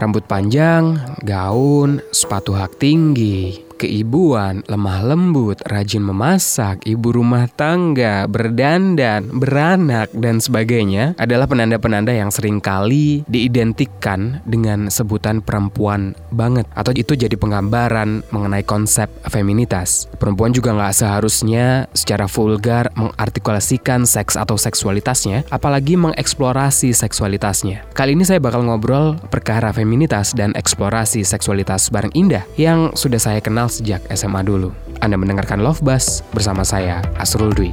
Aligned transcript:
Rambut 0.00 0.24
panjang, 0.24 0.96
gaun, 1.20 2.00
sepatu 2.08 2.56
hak 2.56 2.80
tinggi, 2.80 3.60
keibuan, 3.80 4.60
lemah 4.68 5.00
lembut, 5.00 5.64
rajin 5.64 6.04
memasak, 6.04 6.84
ibu 6.84 7.16
rumah 7.16 7.48
tangga, 7.48 8.28
berdandan, 8.28 9.32
beranak, 9.32 10.12
dan 10.12 10.36
sebagainya 10.36 11.16
adalah 11.16 11.48
penanda-penanda 11.48 12.12
yang 12.12 12.28
sering 12.28 12.60
kali 12.60 13.24
diidentikan 13.24 14.44
dengan 14.44 14.92
sebutan 14.92 15.40
perempuan 15.40 16.12
banget 16.28 16.68
atau 16.76 16.92
itu 16.92 17.16
jadi 17.16 17.32
penggambaran 17.40 18.20
mengenai 18.28 18.60
konsep 18.68 19.08
feminitas. 19.32 20.12
Perempuan 20.20 20.52
juga 20.52 20.76
nggak 20.76 20.92
seharusnya 21.00 21.88
secara 21.96 22.28
vulgar 22.28 22.92
mengartikulasikan 22.92 24.04
seks 24.04 24.36
atau 24.36 24.60
seksualitasnya, 24.60 25.48
apalagi 25.48 25.96
mengeksplorasi 25.96 26.92
seksualitasnya. 26.92 27.88
Kali 27.96 28.12
ini 28.12 28.28
saya 28.28 28.42
bakal 28.42 28.66
ngobrol 28.68 29.16
perkara 29.32 29.72
feminitas 29.72 30.36
dan 30.36 30.52
eksplorasi 30.52 31.24
seksualitas 31.24 31.88
bareng 31.88 32.12
Indah 32.12 32.44
yang 32.58 32.92
sudah 32.92 33.22
saya 33.22 33.40
kenal 33.40 33.69
sejak 33.70 34.02
SMA 34.12 34.42
dulu. 34.44 34.74
Anda 35.00 35.16
mendengarkan 35.16 35.62
Love 35.62 35.80
Bus 35.80 36.20
bersama 36.34 36.66
saya, 36.66 37.00
Asrul 37.16 37.54
Dwi. 37.54 37.72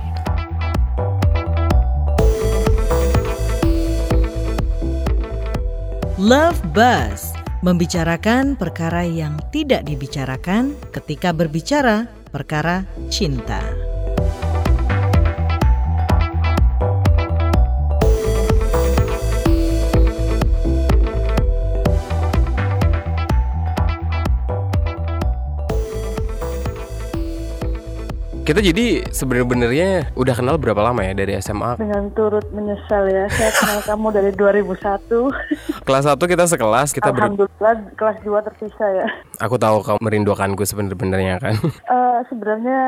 Love 6.18 6.62
Buzz 6.74 7.38
membicarakan 7.62 8.58
perkara 8.58 9.06
yang 9.06 9.38
tidak 9.50 9.86
dibicarakan 9.86 10.78
ketika 10.94 11.34
berbicara 11.34 12.06
perkara 12.30 12.86
cinta. 13.10 13.62
Kita 28.48 28.64
jadi 28.64 29.04
sebenarnya 29.12 30.16
udah 30.16 30.32
kenal 30.32 30.56
berapa 30.56 30.80
lama 30.80 31.04
ya 31.04 31.12
dari 31.12 31.36
SMA? 31.44 31.76
Dengan 31.84 32.08
turut 32.16 32.48
menyesal 32.56 33.04
ya, 33.12 33.28
saya 33.28 33.52
kenal 33.52 33.80
kamu 33.84 34.08
dari 34.16 34.32
2001. 34.40 35.84
Kelas 35.84 36.08
1 36.08 36.16
kita 36.16 36.48
sekelas, 36.48 36.96
kita 36.96 37.12
ber... 37.12 37.28
Alhamdulillah 37.28 37.92
kelas 38.00 38.24
2 38.24 38.48
terpisah 38.48 38.90
ya. 39.04 39.08
Aku 39.44 39.60
tahu 39.60 39.84
kamu 39.84 40.00
merindukanku 40.00 40.64
sebenarnya 40.64 41.44
kan. 41.44 41.60
Eh 41.60 42.20
sebenarnya 42.32 42.82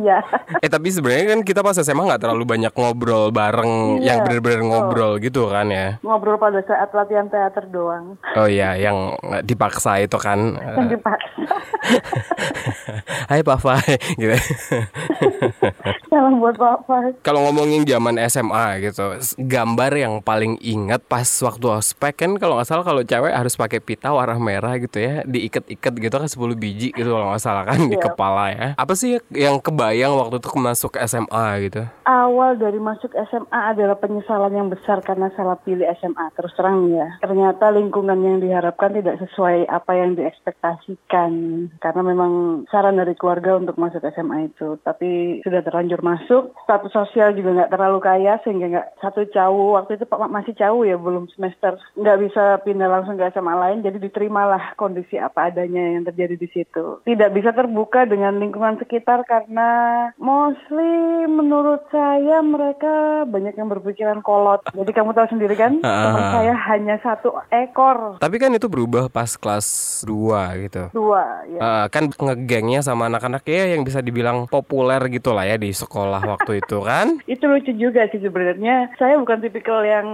iya. 0.00 0.18
eh 0.64 0.70
tapi 0.72 0.88
sebenarnya 0.88 1.36
kan 1.36 1.40
kita 1.44 1.60
pas 1.60 1.76
SMA 1.76 2.08
nggak 2.08 2.24
terlalu 2.24 2.48
banyak 2.48 2.72
ngobrol 2.72 3.28
bareng 3.28 4.00
Iya, 4.00 4.16
yang 4.16 4.18
bener-bener 4.24 4.60
betul. 4.64 4.70
ngobrol 4.72 5.12
gitu 5.20 5.42
kan 5.52 5.68
ya. 5.68 6.00
Ngobrol 6.00 6.40
pada 6.40 6.64
saat 6.64 6.88
latihan 6.96 7.28
teater 7.28 7.68
doang. 7.68 8.16
Oh 8.40 8.48
iya, 8.48 8.72
yang 8.80 9.14
dipaksa 9.44 10.00
itu 10.00 10.16
kan. 10.16 10.56
Yang 10.56 10.96
dipaksa. 10.96 11.44
Hai 13.30 13.44
Pak 13.44 13.58
Fai 13.60 13.94
gitu. 14.16 14.36
Salam 16.10 16.40
buat 16.40 16.56
Bapak. 16.56 17.20
Kalau 17.20 17.44
ngomongin 17.46 17.84
zaman 17.84 18.16
SMA 18.26 18.80
gitu, 18.82 19.20
gambar 19.36 19.92
yang 19.94 20.14
paling 20.24 20.56
ingat 20.58 21.04
pas 21.04 21.28
waktu 21.44 21.66
ospek 21.68 22.14
kan 22.16 22.30
kalau 22.40 22.56
nggak 22.58 22.68
salah 22.68 22.84
kalau 22.84 23.04
cewek 23.04 23.32
harus 23.32 23.54
pakai 23.54 23.78
pita 23.78 24.10
warna 24.10 24.40
merah 24.40 24.74
gitu 24.80 24.98
ya, 24.98 25.22
diikat-ikat 25.22 25.92
gitu 25.92 26.14
kan 26.16 26.28
10 26.28 26.56
biji 26.56 26.88
gitu 26.90 27.08
kalau 27.12 27.30
nggak 27.30 27.42
salah 27.44 27.62
kan 27.68 27.78
di 27.84 27.94
Iya. 27.94 28.04
kepala 28.10 28.44
ya. 28.54 28.68
Apa 28.78 28.94
sih 28.94 29.18
yang 29.34 29.58
kebayang 29.58 30.14
waktu 30.14 30.38
itu 30.38 30.48
masuk 30.54 30.94
SMA 31.02 31.46
gitu? 31.68 31.82
Awal 32.02 32.56
dari 32.56 32.78
masuk 32.78 33.12
SMA 33.28 33.60
adalah 33.74 33.98
penyesalan 33.98 34.54
yang 34.54 34.68
besar 34.70 35.02
karena 35.02 35.28
salah 35.34 35.58
pilih 35.60 35.84
SMA. 35.98 36.30
Terus 36.34 36.54
terang 36.56 36.88
ya, 36.88 37.18
ternyata 37.20 37.68
lingkungan 37.70 38.18
yang 38.20 38.38
diharapkan 38.40 38.94
tidak 38.96 39.20
sesuai 39.20 39.68
apa 39.68 39.92
yang 39.94 40.16
diekspektasikan. 40.16 41.30
Karena 41.78 42.02
memang 42.02 42.64
saran 42.68 42.96
dari 42.96 43.14
keluarga 43.14 43.56
untuk 43.56 43.76
masuk 43.76 44.02
SMA 44.12 44.48
itu. 44.48 44.67
Tapi 44.76 45.40
sudah 45.46 45.64
terlanjur 45.64 46.04
masuk, 46.04 46.52
status 46.66 46.92
sosial 46.92 47.32
juga 47.32 47.54
nggak 47.54 47.72
terlalu 47.72 47.98
kaya 48.04 48.36
sehingga 48.44 48.66
nggak 48.68 48.88
satu 49.00 49.24
jauh. 49.32 49.78
Waktu 49.78 49.96
itu 49.96 50.04
Pak 50.04 50.28
masih 50.28 50.52
jauh 50.58 50.84
ya, 50.84 51.00
belum 51.00 51.30
semester. 51.32 51.80
Nggak 51.96 52.18
bisa 52.28 52.44
pindah 52.66 52.88
langsung 52.90 53.16
ke 53.16 53.30
SMA 53.32 53.54
lain, 53.54 53.80
jadi 53.80 53.96
diterimalah 53.96 54.76
kondisi 54.76 55.16
apa 55.16 55.48
adanya 55.48 55.96
yang 55.96 56.04
terjadi 56.04 56.36
di 56.36 56.48
situ. 56.52 57.00
Tidak 57.06 57.30
bisa 57.32 57.54
terbuka 57.54 58.04
dengan 58.04 58.36
lingkungan 58.36 58.76
sekitar 58.82 59.24
karena 59.24 60.10
mostly 60.20 61.24
menurut 61.30 61.86
saya 61.88 62.42
mereka 62.42 63.24
banyak 63.24 63.54
yang 63.54 63.70
berpikiran 63.70 64.20
kolot. 64.20 64.60
Jadi 64.74 64.90
kamu 64.90 65.14
tahu 65.14 65.26
sendiri 65.30 65.54
kan, 65.54 65.78
teman 65.80 66.24
saya 66.34 66.54
hanya 66.74 66.98
satu 67.00 67.38
ekor. 67.48 68.18
Tapi 68.18 68.36
kan 68.36 68.50
itu 68.52 68.66
berubah 68.66 69.06
pas 69.08 69.38
kelas 69.38 70.02
2 70.08 70.64
gitu. 70.66 70.82
Dua, 70.92 71.44
ya. 71.46 71.60
Eh, 71.60 71.86
kan 71.92 72.10
ngegengnya 72.10 72.80
sama 72.82 73.06
anak-anak 73.06 73.44
ya 73.46 73.76
yang 73.76 73.86
bisa 73.86 74.02
dibilang 74.02 74.48
populer 74.58 74.98
gitu 75.14 75.30
lah 75.30 75.46
ya 75.46 75.54
di 75.54 75.70
sekolah 75.70 76.26
waktu 76.26 76.58
itu 76.58 76.82
kan. 76.88 77.22
Itu 77.30 77.46
lucu 77.46 77.70
juga 77.78 78.10
sih 78.10 78.18
sebenarnya. 78.18 78.90
Saya 78.98 79.14
bukan 79.22 79.38
tipikal 79.38 79.86
yang 79.86 80.08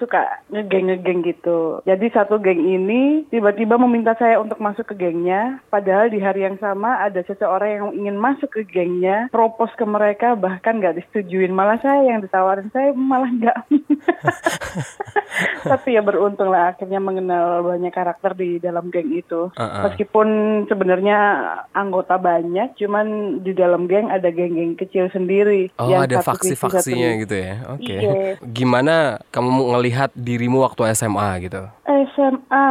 suka 0.00 0.40
ngegeng-ngegeng 0.48 1.20
gitu. 1.28 1.84
Jadi 1.84 2.08
satu 2.16 2.40
geng 2.40 2.64
ini 2.64 3.28
tiba-tiba 3.28 3.76
meminta 3.76 4.16
saya 4.16 4.40
untuk 4.40 4.56
masuk 4.58 4.88
ke 4.88 4.94
gengnya. 4.96 5.60
Padahal 5.68 6.08
di 6.08 6.22
hari 6.22 6.48
yang 6.48 6.56
sama 6.56 7.04
ada 7.04 7.20
seseorang 7.28 7.70
yang 7.70 7.86
ingin 7.92 8.16
masuk 8.16 8.48
ke 8.48 8.62
gengnya, 8.64 9.28
propose 9.28 9.76
ke 9.76 9.84
mereka 9.84 10.32
bahkan 10.32 10.80
nggak 10.80 10.96
disetujuin. 10.96 11.52
Malah 11.52 11.76
saya 11.84 12.08
yang 12.08 12.24
ditawarin 12.24 12.72
saya 12.72 12.96
malah 12.96 13.28
nggak. 13.28 13.58
Tapi 15.70 15.96
ya 15.96 16.02
beruntung 16.02 16.48
lah 16.48 16.72
akhirnya 16.72 17.02
mengenal 17.02 17.66
banyak 17.66 17.92
karakter 17.92 18.32
di 18.38 18.62
dalam 18.62 18.88
geng 18.88 19.12
itu. 19.12 19.52
Uh-uh. 19.52 19.90
Meskipun 19.90 20.28
sebenarnya 20.70 21.18
anggota 21.74 22.16
banyak, 22.16 22.78
cuman 22.78 23.40
di 23.44 23.52
dalam 23.52 23.89
geng 23.90 24.06
ada 24.06 24.30
geng-geng 24.30 24.78
kecil 24.78 25.10
sendiri. 25.10 25.74
Oh, 25.82 25.90
yang 25.90 26.06
ada 26.06 26.22
faksi-faksinya 26.22 27.08
gitu 27.26 27.34
ya. 27.34 27.54
Oke. 27.74 27.94
Iya. 27.98 28.12
Gimana 28.56 29.18
kamu 29.34 29.74
ngelihat 29.74 30.14
dirimu 30.14 30.62
waktu 30.62 30.94
SMA 30.94 31.50
gitu? 31.50 31.66
SMA 32.14 32.70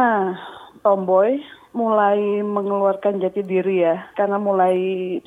tomboy 0.80 1.36
mulai 1.70 2.42
mengeluarkan 2.42 3.22
jati 3.22 3.46
diri 3.46 3.86
ya 3.86 4.10
karena 4.18 4.42
mulai 4.42 4.74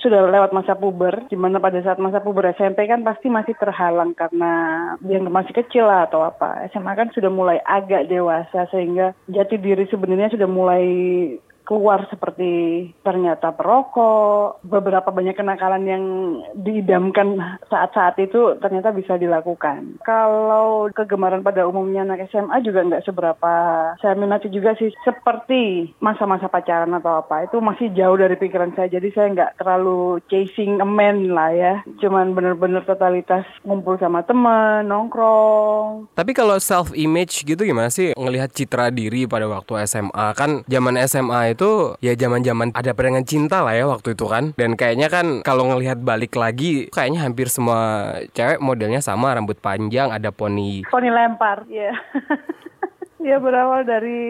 sudah 0.03 0.27
lewat 0.27 0.51
masa 0.51 0.75
puber 0.75 1.23
di 1.31 1.39
mana 1.39 1.63
pada 1.63 1.79
saat 1.79 2.03
masa 2.03 2.19
puber 2.19 2.51
SMP 2.51 2.83
kan 2.83 2.99
pasti 3.07 3.31
masih 3.31 3.55
terhalang 3.55 4.11
karena 4.11 4.51
yang 5.07 5.23
masih 5.31 5.55
kecil 5.55 5.87
lah 5.87 6.03
atau 6.03 6.27
apa 6.27 6.67
SMA 6.75 6.91
kan 6.99 7.15
sudah 7.15 7.31
mulai 7.31 7.63
agak 7.63 8.11
dewasa 8.11 8.67
sehingga 8.75 9.15
jati 9.31 9.55
diri 9.55 9.87
sebenarnya 9.87 10.35
sudah 10.35 10.49
mulai 10.51 10.85
keluar 11.63 12.05
seperti 12.11 12.91
ternyata 13.01 13.55
perokok, 13.55 14.63
beberapa 14.67 15.09
banyak 15.09 15.35
kenakalan 15.35 15.83
yang 15.87 16.03
diidamkan 16.59 17.39
saat-saat 17.71 18.19
itu 18.19 18.59
ternyata 18.59 18.91
bisa 18.91 19.15
dilakukan. 19.15 19.99
Kalau 20.03 20.91
kegemaran 20.91 21.41
pada 21.41 21.63
umumnya 21.63 22.03
anak 22.03 22.27
SMA 22.29 22.59
juga 22.63 22.83
nggak 22.83 23.05
seberapa. 23.07 23.53
Saya 24.03 24.13
minati 24.19 24.51
juga 24.51 24.75
sih 24.75 24.91
seperti 25.07 25.95
masa-masa 26.03 26.51
pacaran 26.51 26.91
atau 26.93 27.23
apa 27.23 27.47
itu 27.47 27.57
masih 27.63 27.89
jauh 27.95 28.19
dari 28.19 28.35
pikiran 28.35 28.75
saya. 28.75 28.91
Jadi 28.91 29.09
saya 29.15 29.31
nggak 29.31 29.63
terlalu 29.63 30.19
chasing 30.27 30.83
a 30.83 30.87
man 30.87 31.31
lah 31.31 31.51
ya. 31.55 31.73
Cuman 32.03 32.35
bener-bener 32.35 32.83
totalitas 32.83 33.47
ngumpul 33.63 33.95
sama 33.97 34.21
teman 34.27 34.83
nongkrong. 34.85 36.11
Tapi 36.13 36.31
kalau 36.35 36.59
self 36.59 36.91
image 36.91 37.47
gitu 37.47 37.63
gimana 37.63 37.87
sih? 37.87 38.11
Ngelihat 38.19 38.51
citra 38.51 38.91
diri 38.91 39.25
pada 39.25 39.47
waktu 39.47 39.87
SMA 39.87 40.27
kan 40.35 40.67
zaman 40.67 40.99
SMA 41.07 41.52
itu 41.53 41.95
ya 42.01 42.13
zaman-zaman 42.17 42.73
ada 42.73 42.91
perangan 42.91 43.25
cinta 43.25 43.61
lah 43.61 43.73
ya 43.77 43.85
waktu 43.85 44.17
itu 44.17 44.25
kan 44.25 44.51
dan 44.57 44.73
kayaknya 44.73 45.07
kan 45.07 45.41
kalau 45.45 45.69
ngelihat 45.69 46.01
balik 46.01 46.33
lagi 46.35 46.89
kayaknya 46.89 47.23
hampir 47.23 47.47
semua 47.47 48.13
cewek 48.33 48.59
modelnya 48.59 48.99
sama 48.99 49.33
rambut 49.33 49.57
panjang 49.61 50.09
ada 50.09 50.33
poni 50.33 50.85
Poni 50.89 51.09
lempar, 51.09 51.65
ya. 51.69 51.93
ya 53.23 53.39
berawal 53.39 53.81
dari 53.81 54.21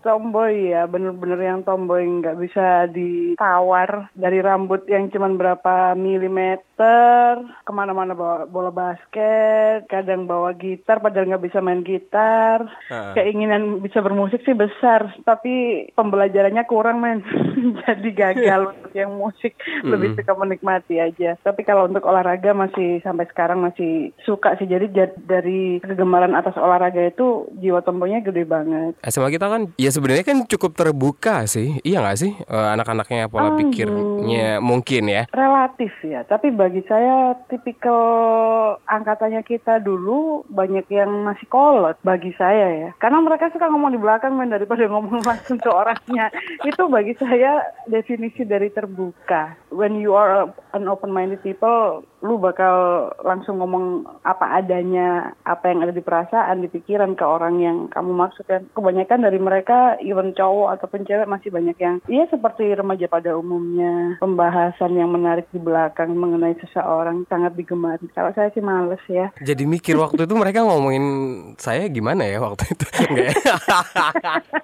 tomboy 0.00 0.72
ya, 0.72 0.84
bener-bener 0.84 1.36
yang 1.38 1.60
tomboy 1.60 2.00
nggak 2.00 2.40
bisa 2.40 2.88
ditawar 2.88 4.08
dari 4.12 4.40
rambut 4.40 4.84
yang 4.84 5.08
cuman 5.08 5.36
berapa 5.36 5.92
milimeter, 5.94 7.36
ke 7.62 7.72
mana-mana 7.72 8.12
bawa 8.12 8.44
bola 8.44 8.68
basket, 8.68 9.84
kadang 9.86 10.24
bawa 10.24 10.52
gitar 10.52 10.98
padahal 10.98 11.28
nggak 11.28 11.44
bisa 11.44 11.60
main 11.60 11.80
gitar, 11.80 12.64
Ah. 12.88 13.12
keinginan 13.12 13.80
bisa 13.80 14.00
bermusik 14.00 14.40
sih 14.42 14.52
besar, 14.52 15.12
tapi 15.22 15.86
pembelajarannya 15.92 16.64
kurang 16.64 17.00
men, 17.00 17.20
jadi 17.84 18.08
gagal 18.10 18.60
untuk 18.72 18.92
yang 18.92 19.12
musik, 19.12 19.52
lebih 19.82 20.16
suka 20.16 20.32
menikmati 20.34 20.96
aja. 20.96 21.36
Tapi 21.40 21.60
kalau 21.62 21.84
untuk 21.84 22.04
olahraga 22.04 22.52
masih 22.52 23.00
sampai 23.00 23.28
sekarang 23.28 23.60
masih 23.60 24.12
suka 24.24 24.56
sih, 24.56 24.64
jadi 24.64 24.88
ja- 24.90 25.16
dari 25.18 25.80
kegemaran 25.80 26.32
atas 26.32 26.56
olahraga 26.56 27.04
itu 27.04 27.48
jiwa 27.56 27.80
tomboynya 27.80 28.13
SMP-nya 28.14 28.30
gede 28.30 28.44
banget. 28.46 28.92
SMA 29.10 29.34
kita 29.34 29.46
kan 29.50 29.62
ya 29.74 29.90
sebenarnya 29.90 30.24
kan 30.26 30.38
cukup 30.46 30.78
terbuka 30.78 31.50
sih. 31.50 31.82
Iya 31.82 31.98
nggak 31.98 32.18
sih? 32.18 32.32
Eh, 32.38 32.68
anak-anaknya 32.78 33.26
pola 33.26 33.50
Oh, 33.54 33.58
pikirnya 33.58 34.62
mungkin 34.62 35.10
ya. 35.10 35.26
Relatif 35.34 35.90
ya, 36.06 36.22
tapi 36.24 36.54
bagi 36.54 36.80
saya 36.86 37.34
tipikal 37.50 38.78
angkatannya 38.86 39.42
kita 39.42 39.82
dulu 39.82 40.46
banyak 40.48 40.86
yang 40.90 41.10
masih 41.26 41.46
kolot 41.50 41.98
bagi 42.06 42.30
saya 42.38 42.70
ya. 42.86 42.90
Karena 43.02 43.18
mereka 43.20 43.50
suka 43.50 43.66
ngomong 43.68 43.94
di 43.94 44.00
belakang 44.00 44.38
men 44.38 44.54
daripada 44.54 44.86
ngomong 44.92 45.26
langsung 45.26 45.58
ke 45.58 45.70
orangnya. 45.70 46.30
Itu 46.62 46.86
bagi 46.86 47.18
saya 47.18 47.66
definisi 47.90 48.46
dari 48.46 48.70
terbuka. 48.70 49.58
When 49.74 49.98
you 49.98 50.14
are 50.14 50.50
an 50.72 50.86
open-minded 50.86 51.42
people, 51.42 52.06
lu 52.24 52.40
bakal 52.40 53.10
langsung 53.20 53.60
ngomong 53.60 54.08
apa 54.24 54.56
adanya, 54.62 55.36
apa 55.44 55.68
yang 55.68 55.84
ada 55.84 55.92
di 55.92 56.00
perasaan, 56.00 56.64
di 56.64 56.68
pikiran 56.72 57.12
ke 57.18 57.24
orang 57.24 57.60
yang 57.60 57.76
kamu 57.92 58.03
maksud 58.12 58.44
kan. 58.44 58.68
Kebanyakan 58.76 59.24
dari 59.24 59.38
mereka, 59.40 59.96
even 60.04 60.36
cowok 60.36 60.76
ataupun 60.76 61.08
cewek 61.08 61.30
masih 61.30 61.48
banyak 61.48 61.76
yang, 61.80 61.96
iya 62.10 62.28
seperti 62.28 62.68
remaja 62.74 63.08
pada 63.08 63.38
umumnya, 63.38 64.20
pembahasan 64.20 64.98
yang 64.98 65.08
menarik 65.14 65.48
di 65.54 65.62
belakang 65.62 66.12
mengenai 66.12 66.58
seseorang 66.60 67.24
sangat 67.30 67.56
digemari. 67.56 68.04
Kalau 68.12 68.34
saya 68.36 68.50
sih 68.52 68.60
males 68.60 69.00
ya. 69.08 69.30
Jadi 69.40 69.64
mikir 69.64 69.96
waktu 69.96 70.28
itu 70.28 70.34
mereka 70.34 70.66
ngomongin 70.66 71.04
saya 71.56 71.88
gimana 71.88 72.26
ya 72.26 72.42
waktu 72.42 72.68
itu? 72.68 72.86
Enggak 73.08 73.32
ya? 74.34 74.54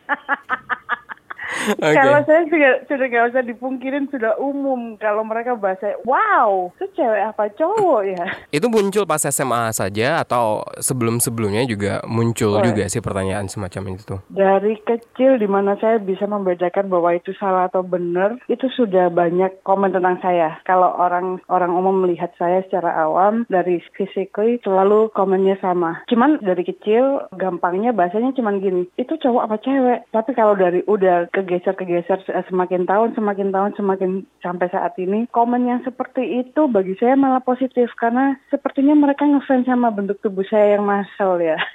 Oke. 1.77 1.93
Kalau 1.93 2.21
saya 2.25 2.43
sudah 2.49 2.73
sudah 2.89 3.07
gak 3.07 3.27
usah 3.35 3.43
dipungkirin 3.45 4.09
sudah 4.09 4.33
umum 4.41 4.97
kalau 4.97 5.21
mereka 5.23 5.55
bahasa 5.55 5.97
wow 6.09 6.73
itu 6.79 6.87
cewek 6.97 7.23
apa 7.27 7.53
cowok 7.55 8.01
ya? 8.07 8.25
Itu 8.49 8.71
muncul 8.71 9.05
pas 9.05 9.21
SMA 9.23 9.71
saja 9.71 10.23
atau 10.23 10.65
sebelum-sebelumnya 10.81 11.67
juga 11.67 12.01
muncul 12.07 12.53
Oh, 12.57 12.65
juga 12.65 12.87
sih 12.87 12.99
pertanyaan 12.99 13.47
semacam 13.47 13.95
itu 13.95 14.03
tuh. 14.17 14.21
dari 14.33 14.75
kecil 14.83 15.39
di 15.39 15.47
mana 15.47 15.77
saya 15.79 16.01
bisa 16.01 16.27
membedakan 16.27 16.89
bahwa 16.89 17.15
itu 17.15 17.31
salah 17.37 17.69
atau 17.69 17.85
benar 17.85 18.41
itu 18.49 18.67
sudah 18.73 19.07
banyak 19.13 19.63
komen 19.63 19.93
tentang 19.93 20.19
saya. 20.19 20.59
Kalau 20.65 20.91
orang 20.97 21.39
orang 21.47 21.71
umum 21.71 22.03
melihat 22.03 22.33
saya 22.35 22.65
secara 22.67 22.91
awam 23.05 23.45
dari 23.47 23.79
physically 23.95 24.59
selalu 24.65 25.13
komennya 25.13 25.61
sama. 25.61 26.03
Cuman 26.09 26.41
dari 26.41 26.65
kecil 26.65 27.29
gampangnya 27.37 27.93
bahasanya 27.93 28.33
cuman 28.35 28.59
gini 28.59 28.83
itu 28.97 29.15
cowok 29.15 29.43
apa 29.47 29.57
cewek? 29.61 29.99
Tapi 30.11 30.31
kalau 30.35 30.55
dari 30.57 30.81
udah 30.87 31.29
kegeser 31.31 31.50
kegeser 31.59 32.23
semakin 32.47 32.87
tahun 32.87 33.19
semakin 33.19 33.51
tahun 33.51 33.73
semakin 33.75 34.11
sampai 34.39 34.71
saat 34.71 34.95
ini 35.03 35.27
komen 35.35 35.67
yang 35.67 35.83
seperti 35.83 36.47
itu 36.47 36.71
bagi 36.71 36.95
saya 37.03 37.19
malah 37.19 37.43
positif. 37.43 37.91
Karena 37.99 38.39
sepertinya 38.55 38.95
mereka 38.95 39.27
ngefans 39.27 39.67
sama 39.67 39.91
bentuk 39.91 40.23
tubuh 40.23 40.47
saya 40.47 40.79
yang 40.79 40.87
masal 40.87 41.43
ya. 41.43 41.59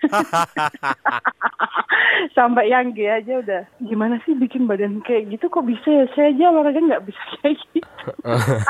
Sampai 2.38 2.72
yang 2.72 2.96
G 2.96 3.08
aja 3.08 3.40
udah 3.44 3.62
gimana 3.84 4.20
sih 4.24 4.36
bikin 4.36 4.68
badan 4.68 5.04
kayak 5.04 5.36
gitu? 5.36 5.52
Kok 5.52 5.68
bisa 5.68 5.88
ya? 5.88 6.06
Saya 6.16 6.32
aja 6.32 6.52
olahraga 6.52 6.80
nggak 6.80 7.06
bisa 7.06 7.22
kayak 7.44 7.60
gitu. 7.76 8.08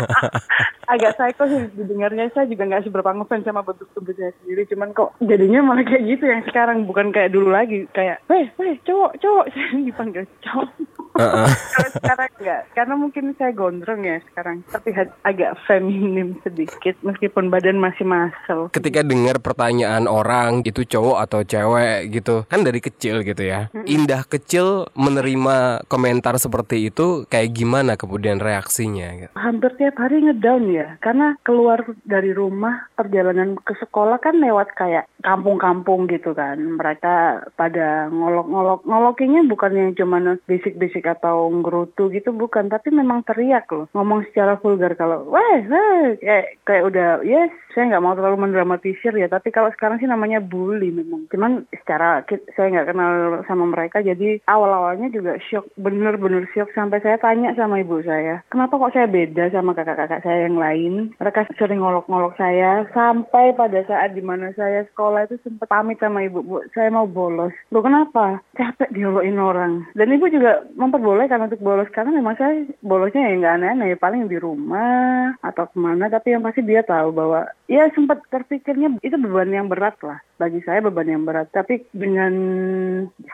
Agak 0.92 1.14
psycho 1.18 1.44
sih 1.50 1.62
didengarnya. 1.78 2.30
Saya 2.34 2.50
juga 2.50 2.66
nggak 2.66 2.86
seberapa 2.90 3.14
ngefans 3.14 3.46
sama 3.46 3.62
bentuk 3.66 3.90
tubuh 3.94 4.14
saya 4.18 4.34
sendiri. 4.42 4.66
Cuman 4.70 4.94
kok 4.94 5.14
jadinya 5.22 5.62
malah 5.62 5.86
kayak 5.86 6.06
gitu 6.06 6.26
yang 6.30 6.42
sekarang 6.46 6.86
bukan 6.90 7.14
kayak 7.14 7.34
dulu 7.34 7.54
lagi. 7.54 7.86
Kayak 7.94 8.22
weh 8.30 8.50
weh 8.58 8.76
cowok 8.86 9.18
cowok. 9.22 9.46
Saya 9.56 9.82
dipanggil 9.82 10.24
cowok 10.46 10.70
Kalau 11.16 11.92
sekarang 11.96 12.32
enggak 12.44 12.62
karena 12.76 12.94
mungkin 13.00 13.26
saya 13.40 13.52
gondrong 13.56 14.04
ya 14.04 14.20
sekarang. 14.32 14.68
Terlihat 14.68 15.08
agak 15.24 15.52
feminim 15.64 16.36
sedikit 16.44 16.96
meskipun 17.02 17.48
badan 17.48 17.80
masih 17.80 18.04
masal 18.04 18.68
Ketika 18.72 19.00
dengar 19.00 19.40
pertanyaan 19.40 20.12
orang 20.12 20.62
itu 20.68 20.84
cowok 20.84 21.18
atau 21.24 21.40
cewek 21.48 22.12
gitu 22.12 22.44
kan 22.52 22.68
dari 22.68 22.84
kecil 22.84 23.24
gitu 23.24 23.44
ya. 23.48 23.72
Indah 23.88 24.28
kecil 24.28 24.92
menerima 24.96 25.88
komentar 25.88 26.36
seperti 26.36 26.92
itu 26.92 27.24
kayak 27.32 27.56
gimana 27.56 27.96
kemudian 27.96 28.44
reaksinya 28.44 29.08
gitu. 29.16 29.34
hampir 29.36 29.72
tiap 29.78 29.96
hari 30.02 30.26
ngedown 30.26 30.68
ya 30.74 30.98
karena 31.00 31.38
keluar 31.46 31.86
dari 32.04 32.34
rumah 32.34 32.90
perjalanan 32.98 33.56
ke 33.62 33.78
sekolah 33.78 34.20
kan 34.20 34.42
lewat 34.42 34.74
kayak 34.76 35.08
kampung-kampung 35.24 36.06
gitu 36.12 36.36
kan. 36.36 36.58
Mereka 36.60 37.48
pada 37.56 38.10
ngolok-ngolok 38.10 38.86
ngolokinya 38.86 39.42
bukan 39.48 39.72
yang 39.74 39.92
cuman 39.98 40.38
bisik-bisik 40.76 41.08
atau 41.08 41.48
ngerutu 41.50 42.12
gitu 42.12 42.36
bukan. 42.36 42.68
Tapi 42.68 42.92
memang 42.92 43.24
teriak 43.24 43.66
loh 43.72 43.88
ngomong 43.96 44.28
secara 44.30 44.60
vulgar 44.60 44.94
kalau 45.00 45.32
weh 45.32 45.58
kayak 46.20 46.60
kayak 46.68 46.84
udah 46.86 47.24
yes 47.24 47.52
saya 47.76 47.92
nggak 47.92 48.04
mau 48.04 48.16
terlalu 48.16 48.48
mendramatisir 48.48 49.12
ya 49.14 49.28
tapi 49.28 49.52
kalau 49.52 49.68
sekarang 49.76 50.00
sih 50.00 50.08
namanya 50.08 50.40
bully 50.40 50.90
memang. 50.90 51.28
Cuman 51.30 51.68
secara 51.84 52.24
saya 52.56 52.72
nggak 52.72 52.96
kenal 52.96 53.14
sama 53.46 53.68
mereka 53.68 54.00
jadi 54.00 54.40
awal-awalnya 54.48 55.12
juga 55.12 55.36
shock 55.44 55.68
bener-bener 55.76 56.48
shock. 56.56 56.72
Sampai 56.72 57.04
saya 57.04 57.20
tanya 57.20 57.52
sama 57.54 57.84
ibu 57.84 58.00
saya 58.02 58.40
kenapa 58.50 58.80
kok 58.80 58.96
saya 58.96 59.12
beda 59.12 59.52
sama 59.52 59.76
kakak-kakak 59.76 60.24
saya 60.24 60.48
yang 60.48 60.56
lain? 60.56 61.12
Mereka 61.20 61.52
sering 61.60 61.84
ngolok-ngolok 61.84 62.40
saya. 62.40 62.88
Sampai 62.96 63.52
pada 63.52 63.84
saat 63.84 64.16
di 64.16 64.24
mana 64.24 64.56
saya 64.56 64.88
sekolah 64.88 65.28
itu 65.28 65.36
sempat 65.44 65.68
pamit 65.68 66.00
sama 66.00 66.24
ibu 66.24 66.40
bu 66.40 66.64
saya 66.72 66.88
mau 66.88 67.04
bolos. 67.04 67.52
Bu 67.68 67.84
kenapa? 67.84 68.40
Capek 68.56 68.96
diolokin 68.96 69.36
orang. 69.36 69.84
Dan 69.92 70.16
ibu 70.16 70.32
juga 70.32 70.64
memperbolehkan 70.80 71.52
untuk 71.52 71.60
bolos 71.60 71.92
karena 71.92 72.16
memang 72.16 72.40
saya 72.40 72.64
bolosnya 72.80 73.28
ya 73.28 73.36
nggak 73.36 73.56
aneh-aneh. 73.60 74.00
Paling 74.00 74.32
di 74.32 74.40
rumah 74.40 75.36
atau 75.44 75.68
ke 75.68 75.76
mana 75.76 76.08
tapi 76.08 76.32
yang 76.32 76.46
pasti 76.46 76.64
dia 76.64 76.82
tahu 76.86 77.12
bahwa 77.12 77.50
ya 77.66 77.90
sempat 77.94 78.22
terpikirnya 78.30 79.02
itu 79.02 79.18
beban 79.18 79.50
yang 79.50 79.68
berat 79.70 79.98
lah. 80.06 80.22
Bagi 80.38 80.62
saya 80.66 80.84
beban 80.86 81.10
yang 81.10 81.24
berat. 81.26 81.50
Tapi 81.50 81.86
dengan 81.96 82.34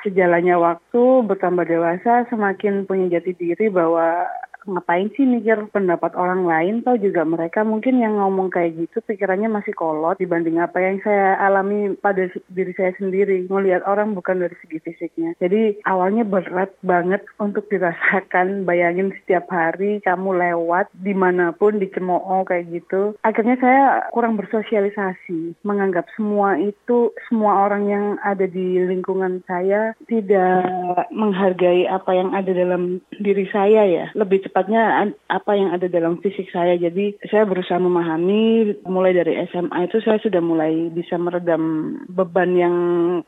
sejalannya 0.04 0.56
waktu 0.56 1.04
bertambah 1.28 1.66
dewasa 1.68 2.28
semakin 2.32 2.88
punya 2.88 3.20
jati 3.20 3.36
diri 3.36 3.68
bahwa 3.68 4.28
ngapain 4.66 5.10
sih 5.18 5.26
mikir 5.26 5.70
pendapat 5.74 6.14
orang 6.14 6.46
lain? 6.46 6.86
Tau 6.86 6.98
juga 6.98 7.26
mereka 7.26 7.66
mungkin 7.66 7.98
yang 7.98 8.18
ngomong 8.22 8.54
kayak 8.54 8.78
gitu 8.78 9.02
pikirannya 9.02 9.50
masih 9.50 9.74
kolot 9.74 10.22
dibanding 10.22 10.62
apa 10.62 10.78
yang 10.78 11.02
saya 11.02 11.38
alami 11.42 11.98
pada 11.98 12.30
diri 12.54 12.74
saya 12.78 12.94
sendiri. 12.98 13.50
Ngelihat 13.50 13.82
orang 13.90 14.14
bukan 14.14 14.44
dari 14.46 14.54
segi 14.62 14.78
fisiknya. 14.84 15.34
Jadi 15.42 15.82
awalnya 15.90 16.28
berat 16.28 16.74
banget 16.86 17.26
untuk 17.42 17.66
dirasakan. 17.72 18.64
Bayangin 18.68 19.16
setiap 19.24 19.50
hari 19.50 20.04
kamu 20.06 20.38
lewat 20.38 20.94
di 20.94 21.14
mana 21.18 21.56
pun 21.56 21.82
dicemooh 21.82 22.46
kayak 22.46 22.70
gitu. 22.70 23.18
Akhirnya 23.26 23.58
saya 23.58 23.84
kurang 24.14 24.38
bersosialisasi. 24.38 25.58
Menganggap 25.66 26.06
semua 26.14 26.60
itu 26.62 27.12
semua 27.28 27.66
orang 27.66 27.90
yang 27.90 28.06
ada 28.22 28.46
di 28.46 28.78
lingkungan 28.82 29.42
saya 29.50 29.98
tidak 30.06 30.64
menghargai 31.10 31.88
apa 31.90 32.12
yang 32.14 32.30
ada 32.36 32.52
dalam 32.52 33.02
diri 33.18 33.48
saya 33.50 33.88
ya. 33.88 34.06
Lebih 34.14 34.51
tepatnya 34.52 35.08
an- 35.08 35.18
apa 35.32 35.56
yang 35.56 35.72
ada 35.72 35.88
dalam 35.88 36.20
fisik 36.20 36.52
saya. 36.52 36.76
Jadi 36.76 37.16
saya 37.32 37.48
berusaha 37.48 37.80
memahami 37.80 38.76
mulai 38.84 39.16
dari 39.16 39.40
SMA 39.48 39.88
itu 39.88 40.04
saya 40.04 40.20
sudah 40.20 40.44
mulai 40.44 40.92
bisa 40.92 41.16
meredam 41.16 41.96
beban 42.12 42.52
yang 42.60 42.76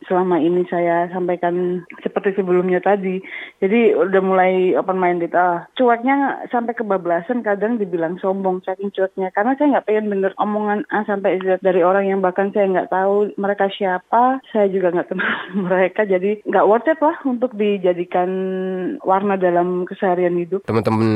selama 0.04 0.44
ini 0.44 0.68
saya 0.68 1.08
sampaikan 1.16 1.88
seperti 2.04 2.36
sebelumnya 2.36 2.84
tadi. 2.84 3.24
Jadi 3.64 3.96
udah 3.96 4.22
mulai 4.22 4.76
open 4.76 5.00
minded 5.00 5.32
ah 5.32 5.64
cueknya 5.80 6.44
sampai 6.52 6.76
kebablasan 6.76 7.40
kadang 7.40 7.80
dibilang 7.80 8.20
sombong 8.20 8.60
saking 8.68 8.92
cueknya. 8.92 9.32
Karena 9.32 9.56
saya 9.56 9.80
nggak 9.80 9.88
pengen 9.88 10.12
denger 10.12 10.36
omongan 10.36 10.84
A 10.92 11.08
sampai 11.08 11.40
Z 11.40 11.64
dari 11.64 11.80
orang 11.80 12.12
yang 12.12 12.20
bahkan 12.20 12.52
saya 12.52 12.68
nggak 12.68 12.92
tahu 12.92 13.32
mereka 13.40 13.72
siapa. 13.72 14.44
Saya 14.52 14.68
juga 14.68 14.92
nggak 14.92 15.08
kenal 15.08 15.34
mereka. 15.72 16.04
Jadi 16.04 16.44
nggak 16.44 16.68
worth 16.68 16.92
it 16.92 17.00
lah 17.00 17.16
untuk 17.24 17.56
dijadikan 17.56 18.30
warna 19.08 19.40
dalam 19.40 19.88
keseharian 19.88 20.36
hidup. 20.36 20.68
Teman-teman 20.68 21.13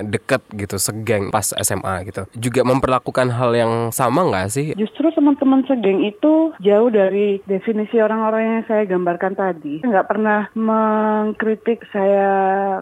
deket 0.00 0.42
gitu, 0.54 0.76
segeng 0.80 1.30
pas 1.30 1.54
SMA 1.60 2.08
gitu. 2.08 2.26
Juga 2.36 2.62
memperlakukan 2.66 3.30
hal 3.32 3.50
yang 3.54 3.72
sama 3.90 4.26
nggak 4.26 4.48
sih? 4.50 4.66
Justru 4.74 5.10
teman-teman 5.14 5.64
segeng 5.64 6.04
itu 6.04 6.52
jauh 6.60 6.90
dari 6.90 7.40
definisi 7.48 7.98
orang-orang 7.98 8.42
yang 8.42 8.64
saya 8.68 8.82
gambarkan 8.84 9.34
tadi. 9.34 9.84
Nggak 9.84 10.08
pernah 10.08 10.40
mengkritik 10.56 11.84
saya 11.90 12.30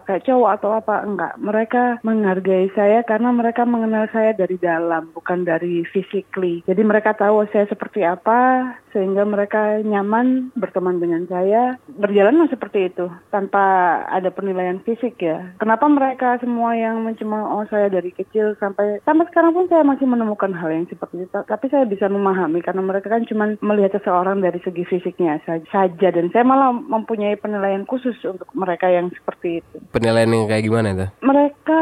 kayak 0.03 0.25
cowok 0.27 0.51
atau 0.59 0.71
apa, 0.75 0.95
enggak. 1.03 1.33
Mereka 1.39 1.83
menghargai 2.03 2.67
saya 2.75 3.01
karena 3.05 3.29
mereka 3.31 3.63
mengenal 3.63 4.09
saya 4.11 4.35
dari 4.35 4.59
dalam, 4.59 5.11
bukan 5.13 5.47
dari 5.47 5.85
physically. 5.89 6.61
Jadi 6.67 6.81
mereka 6.83 7.15
tahu 7.15 7.45
saya 7.51 7.65
seperti 7.69 8.03
apa, 8.03 8.73
sehingga 8.93 9.25
mereka 9.25 9.81
nyaman 9.81 10.53
berteman 10.53 11.01
dengan 11.01 11.25
saya. 11.27 11.75
Berjalan 11.89 12.45
seperti 12.47 12.93
itu, 12.93 13.09
tanpa 13.33 13.99
ada 14.07 14.29
penilaian 14.29 14.79
fisik 14.85 15.17
ya. 15.19 15.57
Kenapa 15.57 15.89
mereka 15.89 16.37
semua 16.39 16.77
yang 16.77 17.01
mencemooh 17.01 17.65
saya 17.67 17.89
dari 17.89 18.13
kecil 18.13 18.53
sampai 18.61 19.01
sampai 19.03 19.25
sekarang 19.33 19.51
pun 19.57 19.65
saya 19.67 19.81
masih 19.81 20.05
menemukan 20.05 20.53
hal 20.53 20.69
yang 20.69 20.85
seperti 20.85 21.25
itu. 21.25 21.39
Tapi 21.43 21.65
saya 21.73 21.89
bisa 21.89 22.05
memahami 22.07 22.61
karena 22.61 22.85
mereka 22.85 23.09
kan 23.09 23.25
cuma 23.25 23.57
melihat 23.59 23.97
seseorang 23.97 24.39
dari 24.39 24.61
segi 24.61 24.85
fisiknya 24.85 25.41
sa- 25.43 25.65
saja 25.73 26.07
dan 26.13 26.29
saya 26.29 26.45
malah 26.45 26.71
mempunyai 26.71 27.35
penilaian 27.41 27.83
khusus 27.89 28.15
untuk 28.23 28.47
mereka 28.53 28.87
yang 28.87 29.09
seperti 29.09 29.65
itu. 29.65 29.75
Penilaian 29.89 30.29
yang 30.29 30.45
kayak 30.45 30.65
gimana 30.65 30.89
tuh? 30.93 31.09
Mereka 31.25 31.81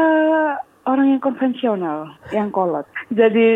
orang 0.84 1.14
yang 1.14 1.22
konvensional, 1.22 2.10
yang 2.34 2.50
kolot. 2.50 2.86
Jadi 3.12 3.46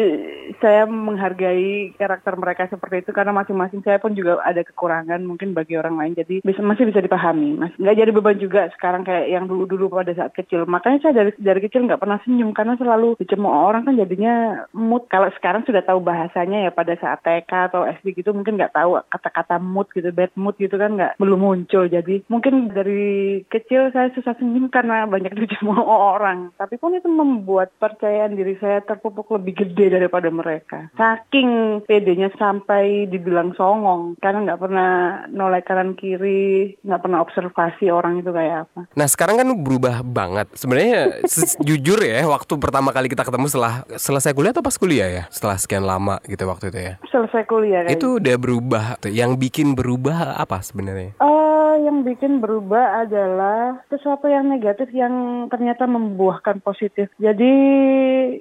saya 0.63 0.87
menghargai 0.87 1.95
karakter 1.99 2.39
mereka 2.39 2.71
seperti 2.71 3.07
itu 3.07 3.11
karena 3.11 3.35
masing-masing 3.35 3.83
saya 3.83 3.99
pun 3.99 4.15
juga 4.15 4.39
ada 4.47 4.63
kekurangan 4.63 5.23
mungkin 5.27 5.53
bagi 5.53 5.75
orang 5.75 5.99
lain. 5.99 6.15
Jadi 6.15 6.45
bisa, 6.47 6.63
masih 6.63 6.87
bisa 6.87 7.03
dipahami. 7.03 7.59
Mas, 7.59 7.75
nggak 7.77 7.97
jadi 7.99 8.11
beban 8.15 8.39
juga 8.39 8.71
sekarang 8.79 9.03
kayak 9.03 9.27
yang 9.27 9.45
dulu-dulu 9.51 9.91
pada 9.91 10.15
saat 10.15 10.33
kecil. 10.35 10.65
Makanya 10.71 10.99
saya 11.03 11.15
dari 11.25 11.33
dari 11.39 11.61
kecil 11.67 11.87
nggak 11.87 12.01
pernah 12.03 12.19
senyum 12.23 12.55
karena 12.55 12.79
selalu 12.79 13.19
dicemooh 13.19 13.67
orang 13.71 13.83
kan 13.87 13.99
jadinya 13.99 14.67
mood. 14.71 15.11
Kalau 15.11 15.31
sekarang 15.35 15.67
sudah 15.67 15.83
tahu 15.83 15.99
bahasanya 16.03 16.69
ya 16.69 16.71
pada 16.71 16.95
saat 16.99 17.23
TK 17.27 17.51
atau 17.73 17.83
SD 17.87 18.23
gitu 18.23 18.31
mungkin 18.31 18.55
nggak 18.55 18.77
tahu 18.77 19.03
kata-kata 19.11 19.59
mood 19.59 19.91
gitu, 19.91 20.09
bad 20.15 20.31
mood 20.39 20.55
gitu 20.63 20.79
kan 20.79 20.95
nggak 20.95 21.19
belum 21.19 21.43
muncul. 21.43 21.91
Jadi 21.91 22.23
mungkin 22.31 22.71
dari 22.71 23.43
kecil 23.51 23.91
saya 23.91 24.15
susah 24.15 24.39
senyum 24.39 24.71
karena 24.71 25.09
banyak 25.11 25.35
dicemooh 25.43 25.83
orang. 25.87 26.55
Tapi 26.55 26.79
pun 26.79 26.95
itu 26.95 27.16
membuat 27.17 27.73
percayaan 27.81 28.37
diri 28.37 28.61
saya 28.61 28.85
terpupuk 28.85 29.33
lebih 29.33 29.65
gede 29.65 29.97
daripada 29.97 30.29
mereka. 30.29 30.93
Saking 31.01 31.81
pedenya 31.89 32.29
sampai 32.37 33.09
dibilang 33.09 33.57
songong 33.57 34.21
karena 34.21 34.53
nggak 34.53 34.61
pernah 34.61 34.91
noleh 35.33 35.63
kanan 35.65 35.97
kiri, 35.97 36.77
nggak 36.85 37.01
pernah 37.01 37.25
observasi 37.25 37.89
orang 37.89 38.21
itu 38.21 38.31
kayak 38.31 38.69
apa. 38.69 38.81
Nah 38.93 39.07
sekarang 39.09 39.41
kan 39.41 39.49
berubah 39.57 40.05
banget. 40.05 40.53
Sebenarnya 40.53 41.25
jujur 41.65 41.99
ya, 42.05 42.29
waktu 42.29 42.53
pertama 42.61 42.93
kali 42.93 43.09
kita 43.09 43.25
ketemu 43.25 43.47
setelah 43.49 43.87
selesai 43.97 44.37
kuliah 44.37 44.53
atau 44.53 44.65
pas 44.65 44.77
kuliah 44.77 45.09
ya? 45.09 45.25
Setelah 45.33 45.57
sekian 45.57 45.85
lama 45.87 46.21
gitu 46.29 46.45
waktu 46.45 46.69
itu 46.75 46.81
ya? 46.93 46.95
Selesai 47.09 47.43
kuliah. 47.49 47.87
Kayak 47.87 47.97
itu 47.97 48.09
udah 48.21 48.37
berubah. 48.37 48.85
Yang 49.07 49.33
bikin 49.41 49.79
berubah 49.79 50.37
apa 50.37 50.61
sebenarnya? 50.61 51.15
Uh, 51.23 51.46
yang 51.87 52.03
bikin 52.03 52.43
berubah 52.43 53.07
adalah 53.07 53.79
sesuatu 53.87 54.27
yang 54.27 54.51
negatif 54.51 54.91
yang 54.91 55.47
ternyata 55.47 55.87
membuahkan 55.87 56.59
positif. 56.67 57.07
Jadi 57.23 57.53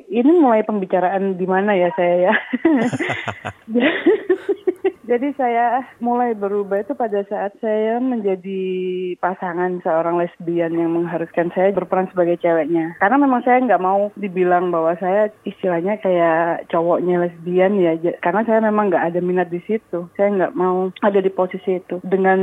ini 0.10 0.32
mulai 0.42 0.66
pembicaraan 0.66 1.38
di 1.38 1.46
mana 1.46 1.78
ya 1.78 1.94
saya 1.94 2.34
ya. 2.34 2.34
Jadi 5.16 5.32
saya 5.40 5.80
mulai 6.04 6.36
berubah 6.36 6.84
itu 6.84 6.92
pada 6.92 7.24
saat 7.32 7.56
saya 7.64 8.04
menjadi 8.04 8.60
pasangan 9.24 9.80
seorang 9.80 10.20
lesbian 10.20 10.76
yang 10.76 10.92
mengharuskan 10.92 11.56
saya 11.56 11.72
berperan 11.72 12.12
sebagai 12.12 12.36
ceweknya. 12.44 13.00
Karena 13.00 13.24
memang 13.24 13.40
saya 13.48 13.64
nggak 13.64 13.80
mau 13.80 14.12
dibilang 14.20 14.76
bahwa 14.76 14.92
saya 15.00 15.32
istilahnya 15.48 16.04
kayak 16.04 16.68
cowoknya 16.68 17.24
lesbian 17.24 17.80
ya. 17.80 17.96
Karena 18.20 18.44
saya 18.44 18.60
memang 18.60 18.92
nggak 18.92 19.08
ada 19.08 19.20
minat 19.24 19.48
di 19.48 19.64
situ. 19.64 20.12
Saya 20.20 20.36
nggak 20.36 20.52
mau 20.52 20.92
ada 21.00 21.24
di 21.24 21.32
posisi 21.32 21.80
itu. 21.80 22.04
Dengan 22.04 22.40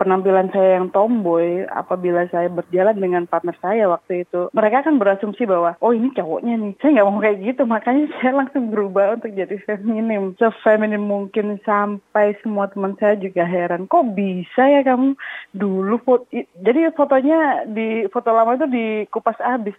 penampilan 0.00 0.56
saya 0.56 0.80
yang 0.80 0.88
tomboy, 0.96 1.68
apabila 1.68 2.24
saya 2.32 2.48
berjalan 2.48 2.96
dengan 2.96 3.28
partner 3.28 3.60
saya 3.60 3.92
waktu 3.92 4.24
itu, 4.24 4.48
mereka 4.56 4.88
akan 4.88 4.96
berasumsi 4.96 5.44
bahwa 5.44 5.76
oh 5.84 5.92
ini 5.92 6.16
cowoknya 6.16 6.56
nih. 6.56 6.72
Saya 6.80 6.96
nggak 6.96 7.08
mau 7.12 7.20
kayak 7.20 7.44
gitu. 7.44 7.62
Makanya 7.68 8.08
saya 8.24 8.32
langsung 8.40 8.72
berubah 8.72 9.20
untuk 9.20 9.36
jadi 9.36 9.60
feminim. 9.68 10.32
Sefeminim 10.40 11.04
mungkin 11.04 11.60
sampai 11.90 12.38
semua 12.46 12.70
teman 12.70 12.94
saya 13.02 13.18
juga 13.18 13.42
heran 13.42 13.90
kok 13.90 14.14
bisa 14.14 14.62
ya 14.62 14.86
kamu 14.86 15.18
dulu 15.50 15.98
foto 16.06 16.30
jadi 16.62 16.94
fotonya 16.94 17.66
di 17.66 18.06
foto 18.14 18.30
lama 18.30 18.54
itu 18.54 18.70
dikupas 18.70 19.34
habis. 19.42 19.74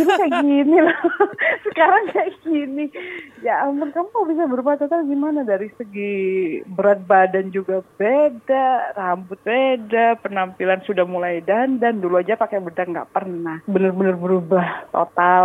Dulu 0.00 0.08
kayak 0.16 0.40
gini 0.40 0.76
loh. 0.80 0.96
Sekarang 1.68 2.08
kayak 2.08 2.32
gini. 2.40 2.88
Ya 3.44 3.68
ampun 3.68 3.92
kamu 3.92 4.08
kok 4.08 4.28
bisa 4.32 4.44
berubah 4.48 4.80
total 4.80 5.04
gimana? 5.04 5.44
Dari 5.44 5.68
segi 5.76 6.14
berat 6.64 7.04
badan 7.04 7.52
juga 7.52 7.84
beda 8.00 8.96
rambut 8.96 9.36
beda 9.44 10.16
penampilan 10.24 10.80
sudah 10.88 11.04
mulai 11.04 11.44
dandan. 11.44 12.00
Dulu 12.00 12.24
aja 12.24 12.40
pakai 12.40 12.64
bedak 12.64 12.88
nggak 12.88 13.12
pernah. 13.12 13.60
Bener-bener 13.68 14.16
berubah 14.16 14.88
total. 14.94 15.44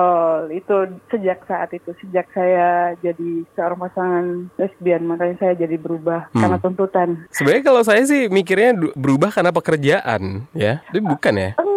Itu 0.54 0.96
sejak 1.12 1.44
saat 1.50 1.76
itu 1.76 1.92
sejak 2.00 2.30
saya 2.32 2.96
jadi 3.04 3.44
seorang 3.58 3.80
pasangan 3.90 4.26
lesbian 4.56 5.10
makanya 5.10 5.36
saya 5.42 5.54
jadi 5.66 5.76
berubah 5.82 5.95
berubah 5.96 6.28
hmm. 6.32 6.42
karena 6.44 6.58
tuntutan. 6.60 7.08
Sebenarnya 7.32 7.64
kalau 7.64 7.82
saya 7.88 8.04
sih 8.04 8.28
mikirnya 8.28 8.76
berubah 8.94 9.32
karena 9.32 9.56
pekerjaan, 9.56 10.44
ya. 10.52 10.84
Tapi 10.92 11.00
bukan 11.00 11.34
ya? 11.40 11.52
Enggak 11.56 11.75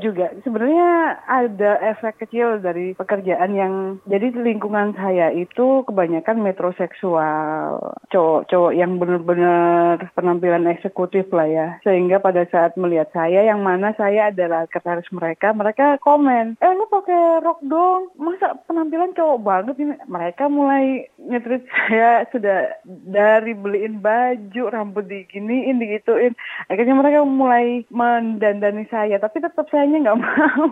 juga. 0.00 0.32
Sebenarnya 0.40 1.20
ada 1.28 1.78
efek 1.92 2.24
kecil 2.26 2.58
dari 2.64 2.96
pekerjaan 2.96 3.52
yang 3.52 3.74
jadi 4.08 4.32
lingkungan 4.32 4.96
saya 4.96 5.30
itu 5.34 5.84
kebanyakan 5.84 6.40
metroseksual. 6.40 7.94
Cowok-cowok 8.08 8.72
yang 8.72 8.96
benar-benar 8.96 10.08
penampilan 10.16 10.64
eksekutif 10.70 11.28
lah 11.30 11.46
ya. 11.46 11.68
Sehingga 11.84 12.22
pada 12.22 12.48
saat 12.48 12.74
melihat 12.80 13.12
saya 13.12 13.44
yang 13.44 13.60
mana 13.60 13.92
saya 14.00 14.32
adalah 14.32 14.64
sekretaris 14.66 15.08
mereka, 15.12 15.52
mereka 15.52 16.00
komen, 16.00 16.56
"Eh 16.62 16.72
lu 16.72 16.88
pakai 16.88 17.44
rok 17.44 17.60
dong. 17.66 18.10
Masa 18.16 18.56
penampilan 18.64 19.12
cowok 19.12 19.38
banget 19.44 19.76
ini?" 19.82 19.94
Mereka 20.08 20.48
mulai 20.48 21.06
nyetrit 21.20 21.66
saya 21.68 22.24
sudah 22.32 22.80
dari 22.86 23.52
beliin 23.52 24.00
baju, 24.00 24.62
rambut 24.72 25.04
diginiin, 25.10 25.82
digituin. 25.82 26.32
Akhirnya 26.70 26.94
mereka 26.96 27.26
mulai 27.26 27.84
mendandani 27.90 28.86
saya, 28.88 29.18
tapi 29.18 29.42
tetap 29.42 29.65
tetap 29.66 29.82
sayanya 29.82 29.98
nggak 30.06 30.18
mau. 30.22 30.70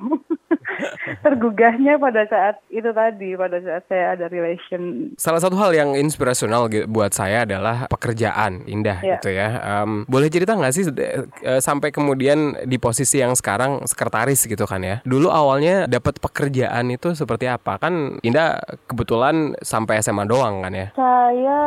Tergugahnya 1.27 1.99
pada 1.99 2.23
saat 2.31 2.57
itu 2.71 2.87
tadi, 2.95 3.35
pada 3.35 3.59
saat 3.59 3.83
saya 3.91 4.15
ada 4.15 4.27
relation. 4.31 5.13
Salah 5.19 5.43
satu 5.43 5.59
hal 5.59 5.75
yang 5.75 5.91
inspirasional 5.99 6.71
buat 6.87 7.11
saya 7.11 7.43
adalah 7.43 7.91
pekerjaan 7.91 8.65
indah 8.71 9.03
yeah. 9.03 9.19
gitu 9.19 9.35
ya. 9.35 9.49
Um, 9.63 10.07
boleh 10.07 10.31
cerita 10.31 10.55
nggak 10.55 10.75
sih 10.75 10.85
uh, 10.87 11.61
sampai 11.61 11.91
kemudian 11.91 12.67
di 12.67 12.79
posisi 12.79 13.19
yang 13.19 13.35
sekarang 13.35 13.83
sekretaris 13.85 14.47
gitu 14.47 14.65
kan 14.65 14.83
ya? 14.83 14.97
Dulu 15.03 15.29
awalnya 15.29 15.91
dapat 15.91 16.23
pekerjaan 16.23 16.95
itu 16.95 17.13
seperti 17.19 17.51
apa? 17.51 17.77
Kan 17.83 18.23
Indah 18.23 18.63
kebetulan 18.87 19.59
sampai 19.61 20.01
SMA 20.01 20.27
doang 20.31 20.63
kan 20.65 20.73
ya? 20.73 20.87
Saya 20.95 21.61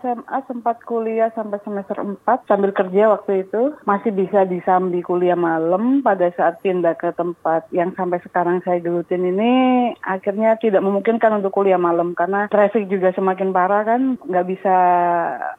SMA 0.00 0.38
sempat 0.46 0.84
kuliah 0.84 1.32
sampai 1.32 1.58
semester 1.64 1.96
4 1.96 2.48
sambil 2.48 2.70
kerja 2.76 3.16
waktu 3.16 3.48
itu. 3.48 3.76
Masih 3.88 4.12
bisa 4.12 4.44
disambi 4.44 5.00
kuliah 5.00 5.36
malam 5.38 6.04
pada 6.04 6.28
saat 6.36 6.60
pindah 6.74 6.98
ke 6.98 7.14
tempat 7.14 7.70
yang 7.70 7.94
sampai 7.94 8.18
sekarang 8.26 8.58
saya 8.66 8.82
gelutin 8.82 9.22
ini 9.22 9.52
akhirnya 10.02 10.58
tidak 10.58 10.82
memungkinkan 10.82 11.38
untuk 11.38 11.54
kuliah 11.54 11.78
malam. 11.78 12.18
Karena 12.18 12.50
traffic 12.50 12.90
juga 12.90 13.14
semakin 13.14 13.54
parah 13.54 13.86
kan 13.86 14.18
nggak 14.18 14.46
bisa 14.50 14.76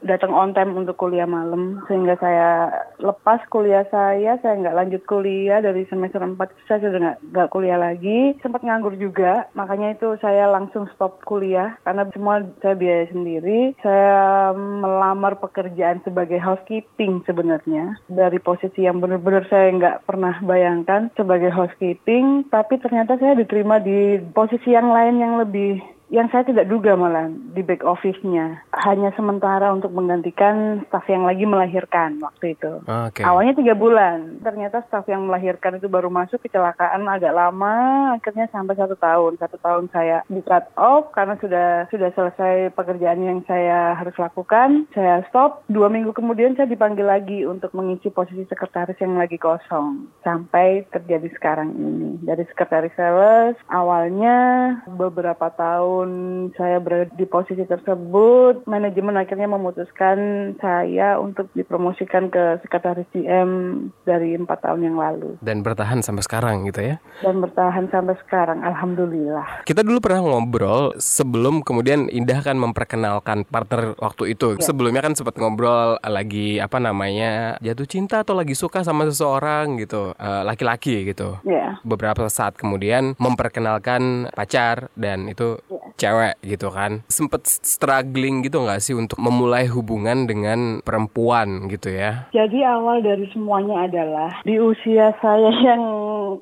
datang 0.03 0.35
on 0.35 0.51
time 0.51 0.75
untuk 0.75 0.99
kuliah 0.99 1.23
malam. 1.23 1.79
Sehingga 1.87 2.19
saya 2.19 2.67
lepas 2.99 3.39
kuliah 3.47 3.87
saya 3.87 4.35
saya 4.43 4.59
nggak 4.59 4.75
lanjut 4.75 5.01
kuliah 5.07 5.63
dari 5.63 5.87
semester 5.87 6.19
4 6.19 6.35
saya 6.67 6.83
sudah 6.83 6.99
nggak 6.99 7.19
nggak 7.31 7.51
kuliah 7.55 7.79
lagi. 7.79 8.35
Sempat 8.43 8.67
nganggur 8.67 8.99
juga 8.99 9.47
makanya 9.55 9.95
itu 9.95 10.19
saya 10.19 10.51
langsung 10.51 10.91
stop 10.91 11.23
kuliah. 11.23 11.79
Karena 11.87 12.03
semua 12.11 12.43
saya 12.59 12.75
biaya 12.75 13.07
sendiri. 13.07 13.71
Saya 13.79 14.51
melamar 14.51 15.39
pekerjaan 15.39 16.03
sebagai 16.03 16.43
housekeeping 16.43 17.23
sebenarnya. 17.23 17.95
Dari 18.11 18.43
posisi 18.43 18.83
yang 18.83 18.99
benar-benar 18.99 19.47
saya 19.47 19.71
nggak 19.71 20.03
pernah 20.03 20.35
bayangkan 20.43 21.04
sebagai 21.13 21.53
housekeeping, 21.53 22.49
tapi 22.49 22.81
ternyata 22.81 23.15
saya 23.21 23.37
diterima 23.37 23.77
di 23.77 24.17
posisi 24.33 24.73
yang 24.73 24.89
lain 24.89 25.21
yang 25.21 25.37
lebih 25.37 25.94
yang 26.13 26.29
saya 26.29 26.45
tidak 26.45 26.69
duga 26.69 26.93
malah 26.93 27.27
di 27.29 27.65
back 27.65 27.81
office-nya 27.81 28.61
hanya 28.85 29.09
sementara 29.17 29.73
untuk 29.73 29.89
menggantikan 29.89 30.85
staf 30.85 31.09
yang 31.09 31.25
lagi 31.25 31.49
melahirkan 31.49 32.21
waktu 32.21 32.53
itu. 32.53 32.85
Okay. 32.85 33.25
Awalnya 33.25 33.57
tiga 33.57 33.73
bulan, 33.73 34.37
ternyata 34.45 34.85
staf 34.85 35.09
yang 35.09 35.25
melahirkan 35.25 35.81
itu 35.81 35.89
baru 35.89 36.13
masuk 36.13 36.45
kecelakaan 36.45 37.09
agak 37.09 37.33
lama, 37.33 38.13
akhirnya 38.13 38.45
sampai 38.53 38.77
satu 38.77 38.93
tahun. 38.93 39.41
Satu 39.41 39.57
tahun 39.57 39.89
saya 39.89 40.21
di 40.29 40.45
cut 40.45 40.69
off 40.77 41.09
karena 41.17 41.33
sudah 41.41 41.89
sudah 41.89 42.13
selesai 42.13 42.69
pekerjaan 42.77 43.25
yang 43.25 43.39
saya 43.49 43.97
harus 43.97 44.13
lakukan. 44.21 44.85
Saya 44.93 45.25
stop. 45.33 45.65
Dua 45.65 45.89
minggu 45.89 46.13
kemudian 46.13 46.53
saya 46.53 46.69
dipanggil 46.69 47.09
lagi 47.09 47.49
untuk 47.49 47.73
mengisi 47.73 48.13
posisi 48.13 48.45
sekretaris 48.45 49.01
yang 49.01 49.17
lagi 49.17 49.41
kosong 49.41 50.05
sampai 50.21 50.85
terjadi 50.93 51.33
sekarang 51.33 51.73
ini. 51.73 52.21
Dari 52.21 52.45
sekretaris 52.45 52.93
sales 52.93 53.57
awalnya 53.73 54.37
beberapa 54.85 55.49
tahun 55.49 55.94
tahun 55.95 56.11
saya 56.59 56.83
berada 56.83 57.07
di 57.15 57.23
posisi 57.23 57.63
tersebut, 57.63 58.67
manajemen 58.67 59.15
akhirnya 59.15 59.47
memutuskan 59.47 60.51
saya 60.59 61.15
untuk 61.15 61.47
dipromosikan 61.55 62.27
ke 62.27 62.59
sekretaris 62.67 63.07
GM 63.15 63.49
dari 64.03 64.35
empat 64.35 64.67
tahun 64.67 64.91
yang 64.91 64.99
lalu. 64.99 65.39
Dan 65.39 65.63
bertahan 65.63 66.03
sampai 66.03 66.19
sekarang 66.27 66.67
gitu 66.67 66.83
ya? 66.83 66.95
Dan 67.23 67.39
bertahan 67.39 67.87
sampai 67.87 68.19
sekarang, 68.27 68.59
alhamdulillah. 68.59 69.63
Kita 69.63 69.87
dulu 69.87 70.03
pernah 70.03 70.19
ngobrol 70.19 70.99
sebelum 70.99 71.63
kemudian 71.63 72.11
Indah 72.11 72.43
kan 72.43 72.59
memperkenalkan 72.59 73.47
partner 73.47 73.95
waktu 73.95 74.35
itu. 74.35 74.59
Ya. 74.59 74.67
Sebelumnya 74.67 74.99
kan 74.99 75.15
sempat 75.15 75.39
ngobrol 75.39 75.95
lagi 76.03 76.59
apa 76.59 76.75
namanya 76.83 77.55
jatuh 77.63 77.87
cinta 77.87 78.27
atau 78.27 78.35
lagi 78.35 78.51
suka 78.51 78.83
sama 78.83 79.07
seseorang 79.07 79.79
gitu, 79.79 80.11
eh, 80.19 80.43
laki-laki 80.43 81.07
gitu. 81.07 81.39
Ya. 81.47 81.79
Beberapa 81.87 82.27
saat 82.27 82.59
kemudian 82.59 83.15
memperkenalkan 83.15 84.27
pacar 84.35 84.91
dan 84.99 85.31
itu 85.31 85.55
ya 85.71 85.84
cewek 85.95 86.35
gitu 86.43 86.69
kan. 86.71 87.01
Sempet 87.09 87.47
struggling 87.47 88.43
gitu 88.45 88.61
nggak 88.61 88.83
sih 88.83 88.93
untuk 88.95 89.17
memulai 89.19 89.65
hubungan 89.65 90.27
dengan 90.27 90.83
perempuan 90.83 91.71
gitu 91.71 91.91
ya? 91.91 92.27
Jadi 92.35 92.61
awal 92.61 93.01
dari 93.01 93.25
semuanya 93.31 93.87
adalah 93.87 94.43
di 94.43 94.59
usia 94.59 95.15
saya 95.23 95.51
yang 95.73 95.81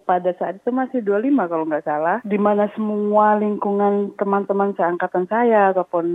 pada 0.03 0.33
saat 0.35 0.59
itu 0.59 0.73
masih 0.73 1.05
25 1.05 1.51
kalau 1.51 1.65
nggak 1.69 1.85
salah, 1.85 2.17
di 2.25 2.37
mana 2.41 2.67
semua 2.73 3.37
lingkungan 3.37 4.17
teman-teman 4.17 4.73
seangkatan 4.73 5.29
saya 5.29 5.69
ataupun 5.71 6.05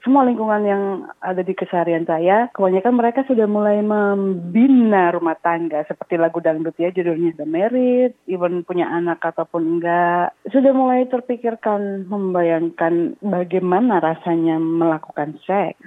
semua 0.00 0.24
lingkungan 0.24 0.62
yang 0.64 0.82
ada 1.20 1.44
di 1.44 1.52
keseharian 1.52 2.08
saya, 2.08 2.48
kebanyakan 2.56 2.94
mereka 2.96 3.20
sudah 3.28 3.44
mulai 3.44 3.84
membina 3.84 5.12
rumah 5.12 5.36
tangga 5.38 5.84
seperti 5.84 6.16
lagu 6.16 6.40
dangdut 6.40 6.74
ya 6.80 6.88
judulnya 6.90 7.36
The 7.36 7.46
Merit, 7.46 8.16
even 8.24 8.64
punya 8.64 8.88
anak 8.88 9.20
ataupun 9.20 9.78
enggak, 9.78 10.32
sudah 10.48 10.72
mulai 10.72 11.04
terpikirkan 11.10 12.08
membayangkan 12.08 12.77
bagaimana 13.20 13.98
rasanya 13.98 14.62
melakukan 14.62 15.36
seks. 15.42 15.82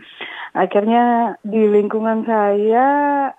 Akhirnya 0.51 1.35
di 1.47 1.63
lingkungan 1.63 2.27
saya 2.27 2.87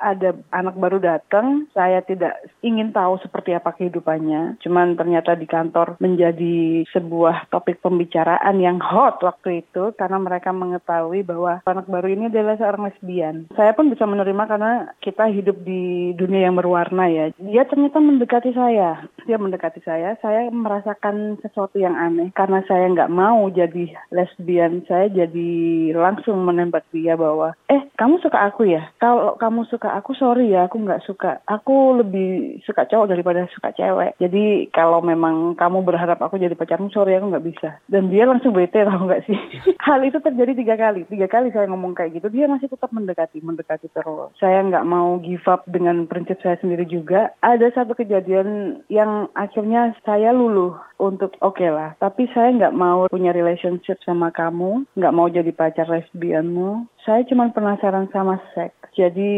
ada 0.00 0.33
anak 0.49 0.81
baru 0.81 0.97
datang, 0.97 1.69
saya 1.76 2.00
tidak 2.00 2.40
ingin 2.64 2.90
tahu 2.97 3.21
seperti 3.21 3.52
apa 3.52 3.76
kehidupannya. 3.76 4.57
Cuman 4.64 4.97
ternyata 4.97 5.37
di 5.37 5.45
kantor 5.45 6.00
menjadi 6.00 6.88
sebuah 6.88 7.52
topik 7.52 7.85
pembicaraan 7.85 8.57
yang 8.59 8.81
hot 8.81 9.21
waktu 9.21 9.61
itu 9.61 9.92
karena 10.00 10.16
mereka 10.16 10.50
mengetahui 10.57 11.21
bahwa 11.26 11.61
anak 11.69 11.87
baru 11.88 12.09
ini 12.09 12.33
adalah 12.33 12.57
seorang 12.57 12.88
lesbian. 12.88 13.37
Saya 13.52 13.76
pun 13.76 13.92
bisa 13.92 14.09
menerima 14.09 14.45
karena 14.49 14.73
kita 15.04 15.28
hidup 15.28 15.61
di 15.61 16.16
dunia 16.16 16.49
yang 16.49 16.57
berwarna 16.57 17.12
ya. 17.12 17.28
Dia 17.37 17.69
ternyata 17.69 18.00
mendekati 18.00 18.57
saya. 18.57 19.04
Dia 19.28 19.37
mendekati 19.37 19.85
saya, 19.85 20.16
saya 20.19 20.49
merasakan 20.50 21.38
sesuatu 21.45 21.76
yang 21.76 21.95
aneh 21.95 22.33
karena 22.33 22.64
saya 22.64 22.88
nggak 22.88 23.12
mau 23.12 23.52
jadi 23.52 23.92
lesbian. 24.11 24.83
Saya 24.88 25.12
jadi 25.12 25.50
langsung 25.95 26.42
menembak 26.42 26.88
dia 26.90 27.01
dia 27.02 27.18
bahwa 27.18 27.59
eh 27.66 27.82
kamu 27.99 28.23
suka 28.23 28.38
aku 28.47 28.71
ya? 28.71 28.87
Kalau 29.02 29.35
kamu 29.35 29.66
suka 29.66 29.90
aku 29.99 30.14
sorry 30.14 30.54
ya 30.54 30.71
aku 30.71 30.78
nggak 30.78 31.02
suka. 31.02 31.42
Aku 31.50 31.99
lebih 31.99 32.62
suka 32.62 32.87
cowok 32.87 33.11
daripada 33.11 33.42
suka 33.50 33.75
cewek. 33.75 34.14
Jadi 34.23 34.71
kalau 34.71 35.02
memang 35.02 35.59
kamu 35.59 35.82
berharap 35.82 36.23
aku 36.23 36.38
jadi 36.38 36.54
pacarmu 36.54 36.94
sorry 36.94 37.18
aku 37.18 37.35
nggak 37.35 37.47
bisa. 37.47 37.82
Dan 37.90 38.09
dia 38.14 38.23
langsung 38.23 38.54
bete 38.54 38.85
tau 38.88 39.02
nggak 39.02 39.26
sih? 39.26 39.38
Hal 39.82 40.06
itu 40.06 40.23
terjadi 40.23 40.54
tiga 40.54 40.75
kali. 40.78 41.02
Tiga 41.11 41.26
kali 41.26 41.50
saya 41.50 41.66
ngomong 41.66 41.99
kayak 41.99 42.23
gitu 42.23 42.30
dia 42.30 42.47
masih 42.47 42.71
tetap 42.71 42.94
mendekati 42.94 43.42
mendekati 43.42 43.90
terus. 43.90 44.30
Saya 44.38 44.62
nggak 44.62 44.87
mau 44.87 45.18
give 45.18 45.44
up 45.50 45.66
dengan 45.66 46.06
prinsip 46.06 46.38
saya 46.38 46.54
sendiri 46.62 46.87
juga. 46.87 47.35
Ada 47.42 47.75
satu 47.75 47.99
kejadian 47.99 48.82
yang 48.87 49.26
akhirnya 49.35 49.92
saya 50.06 50.30
luluh 50.30 50.78
untuk 51.02 51.35
oke 51.42 51.59
okay 51.59 51.66
lah 51.66 51.99
tapi 51.99 52.30
saya 52.30 52.54
nggak 52.54 52.78
mau 52.78 53.11
punya 53.11 53.35
relationship 53.35 53.99
sama 54.06 54.30
kamu 54.30 54.87
nggak 54.94 55.14
mau 55.14 55.26
jadi 55.26 55.50
pacar 55.50 55.90
lesbianmu 55.90 56.87
saya 57.02 57.26
cuma 57.26 57.50
penasaran 57.50 58.06
sama 58.14 58.38
seks. 58.54 58.82
Jadi 58.92 59.32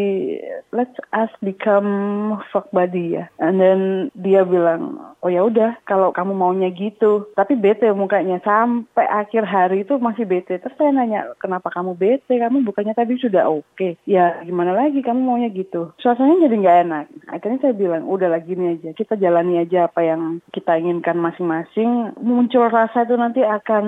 let's 0.75 0.99
us 1.15 1.31
become 1.39 2.35
fuck 2.51 2.67
buddy 2.75 3.23
ya. 3.23 3.31
And 3.39 3.63
then 3.63 4.11
dia 4.19 4.43
bilang, 4.43 4.99
oh 5.23 5.31
ya 5.31 5.47
udah 5.47 5.79
kalau 5.87 6.11
kamu 6.11 6.35
maunya 6.35 6.69
gitu. 6.75 7.31
Tapi 7.39 7.55
bete 7.55 7.87
mukanya 7.95 8.43
sampai 8.43 9.07
akhir 9.07 9.47
hari 9.47 9.87
itu 9.87 9.95
masih 10.03 10.27
bete. 10.27 10.59
Terus 10.59 10.75
saya 10.75 10.91
nanya, 10.91 11.33
kenapa 11.39 11.71
kamu 11.71 11.95
bete? 11.95 12.35
Kamu 12.35 12.67
bukannya 12.67 12.99
tadi 12.99 13.15
sudah 13.17 13.47
oke. 13.47 13.65
Okay. 13.79 13.95
Ya 14.11 14.43
gimana 14.43 14.75
lagi 14.75 15.01
kamu 15.01 15.23
maunya 15.23 15.49
gitu. 15.55 15.95
Suasananya 16.03 16.51
jadi 16.51 16.57
nggak 16.59 16.81
enak. 16.91 17.05
Akhirnya 17.31 17.59
saya 17.63 17.75
bilang, 17.79 18.11
udah 18.11 18.29
lagi 18.35 18.59
nih 18.59 18.83
aja. 18.83 18.91
Kita 18.91 19.15
jalani 19.15 19.63
aja 19.63 19.87
apa 19.87 20.03
yang 20.03 20.43
kita 20.51 20.83
inginkan 20.83 21.17
masing-masing. 21.23 22.11
Muncul 22.19 22.67
rasa 22.67 23.07
itu 23.07 23.15
nanti 23.15 23.47
akan 23.47 23.85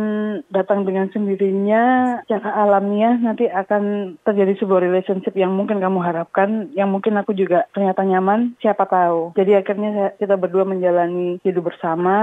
datang 0.55 0.87
dengan 0.87 1.11
sendirinya. 1.11 2.17
Secara 2.23 2.63
alamiah 2.63 3.19
nanti 3.19 3.51
akan 3.51 3.66
terjadi 3.69 4.53
sebuah 4.59 4.81
relationship 4.83 5.35
yang 5.35 5.53
mungkin 5.55 5.83
kamu 5.83 6.01
harapkan, 6.01 6.71
yang 6.73 6.91
mungkin 6.91 7.19
aku 7.19 7.35
juga 7.35 7.67
ternyata 7.75 8.07
nyaman, 8.07 8.55
siapa 8.63 8.87
tahu. 8.87 9.35
Jadi 9.35 9.59
akhirnya 9.59 10.15
kita 10.17 10.39
berdua 10.39 10.65
menjalani 10.65 11.43
hidup 11.43 11.69
bersama, 11.69 12.17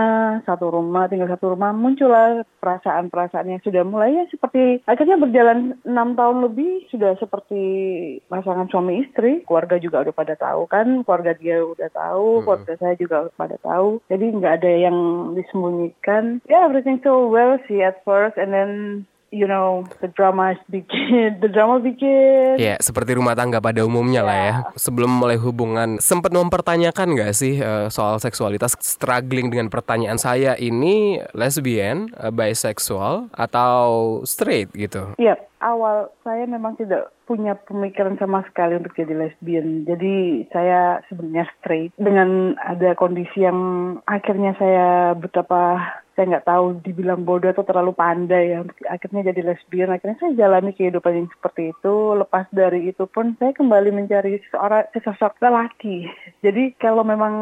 satu 0.48 0.72
rumah, 0.72 1.12
tinggal 1.12 1.30
satu 1.30 1.54
rumah, 1.54 1.76
muncullah 1.76 2.48
perasaan-perasaan 2.64 3.52
yang 3.52 3.62
sudah 3.62 3.84
mulai 3.84 4.16
ya 4.16 4.26
seperti 4.32 4.80
akhirnya 4.88 5.20
berjalan 5.20 5.76
enam 5.84 6.16
tahun 6.16 6.48
lebih 6.48 6.88
sudah 6.90 7.20
seperti 7.20 7.62
pasangan 8.32 8.72
suami 8.72 9.04
istri, 9.04 9.44
keluarga 9.44 9.76
juga 9.78 10.08
udah 10.08 10.16
pada 10.16 10.36
tahu 10.40 10.66
kan, 10.72 11.04
keluarga 11.04 11.36
dia 11.36 11.60
udah 11.62 11.90
tahu, 11.92 12.40
hmm. 12.40 12.44
keluarga 12.48 12.74
saya 12.80 12.96
juga 12.96 13.28
udah 13.28 13.36
pada 13.36 13.58
tahu. 13.60 14.00
Jadi 14.08 14.26
nggak 14.40 14.54
ada 14.64 14.72
yang 14.72 14.98
disembunyikan. 15.36 16.40
Ya 16.48 16.58
yeah, 16.58 16.62
everything 16.68 17.04
so 17.04 17.28
well 17.28 17.60
sih 17.68 17.84
at 17.84 18.00
first 18.08 18.40
and 18.40 18.56
then 18.56 19.04
you 19.34 19.50
know 19.50 19.82
the 20.06 20.10
drama 20.14 20.54
bikin 20.70 21.34
the 21.44 21.50
drama 21.50 21.82
bikin 21.82 22.62
ya 22.62 22.78
seperti 22.78 23.18
rumah 23.18 23.34
tangga 23.34 23.58
pada 23.58 23.82
umumnya 23.82 24.22
yeah. 24.22 24.30
lah 24.30 24.38
ya 24.38 24.54
sebelum 24.78 25.10
mulai 25.10 25.42
hubungan 25.42 25.98
sempat 25.98 26.30
mempertanyakan 26.30 27.18
nggak 27.18 27.34
sih 27.34 27.58
uh, 27.58 27.90
soal 27.90 28.22
seksualitas 28.22 28.78
struggling 28.78 29.50
dengan 29.50 29.74
pertanyaan 29.74 30.22
saya 30.22 30.54
ini 30.62 31.18
lesbian 31.34 32.14
uh, 32.22 32.30
bisexual 32.30 33.34
atau 33.34 34.22
straight 34.30 34.70
gitu 34.78 35.18
iya 35.18 35.34
yep 35.34 35.50
awal 35.64 36.12
saya 36.28 36.44
memang 36.44 36.76
tidak 36.76 37.16
punya 37.24 37.56
pemikiran 37.56 38.20
sama 38.20 38.44
sekali 38.52 38.76
untuk 38.76 38.92
jadi 39.00 39.16
lesbian. 39.16 39.88
Jadi 39.88 40.44
saya 40.52 41.00
sebenarnya 41.08 41.48
straight 41.58 41.96
dengan 41.96 42.60
ada 42.60 42.92
kondisi 43.00 43.48
yang 43.48 43.60
akhirnya 44.04 44.54
saya 44.60 45.16
betapa 45.16 45.80
saya 46.16 46.38
nggak 46.38 46.48
tahu 46.48 46.66
dibilang 46.86 47.26
bodoh 47.28 47.52
atau 47.52 47.66
terlalu 47.66 47.94
pandai 47.98 48.56
ya 48.56 48.60
akhirnya 48.90 49.34
jadi 49.34 49.42
lesbian 49.54 49.92
akhirnya 49.94 50.18
saya 50.22 50.34
jalani 50.38 50.72
kehidupan 50.74 51.14
yang 51.14 51.30
seperti 51.34 51.74
itu 51.74 51.96
lepas 52.18 52.46
dari 52.54 52.90
itu 52.90 53.04
pun 53.10 53.36
saya 53.38 53.52
kembali 53.54 53.90
mencari 53.92 54.40
seorang 54.54 54.88
sesosok 54.94 55.42
lelaki 55.42 56.08
jadi 56.46 56.74
kalau 56.78 57.02
memang 57.02 57.34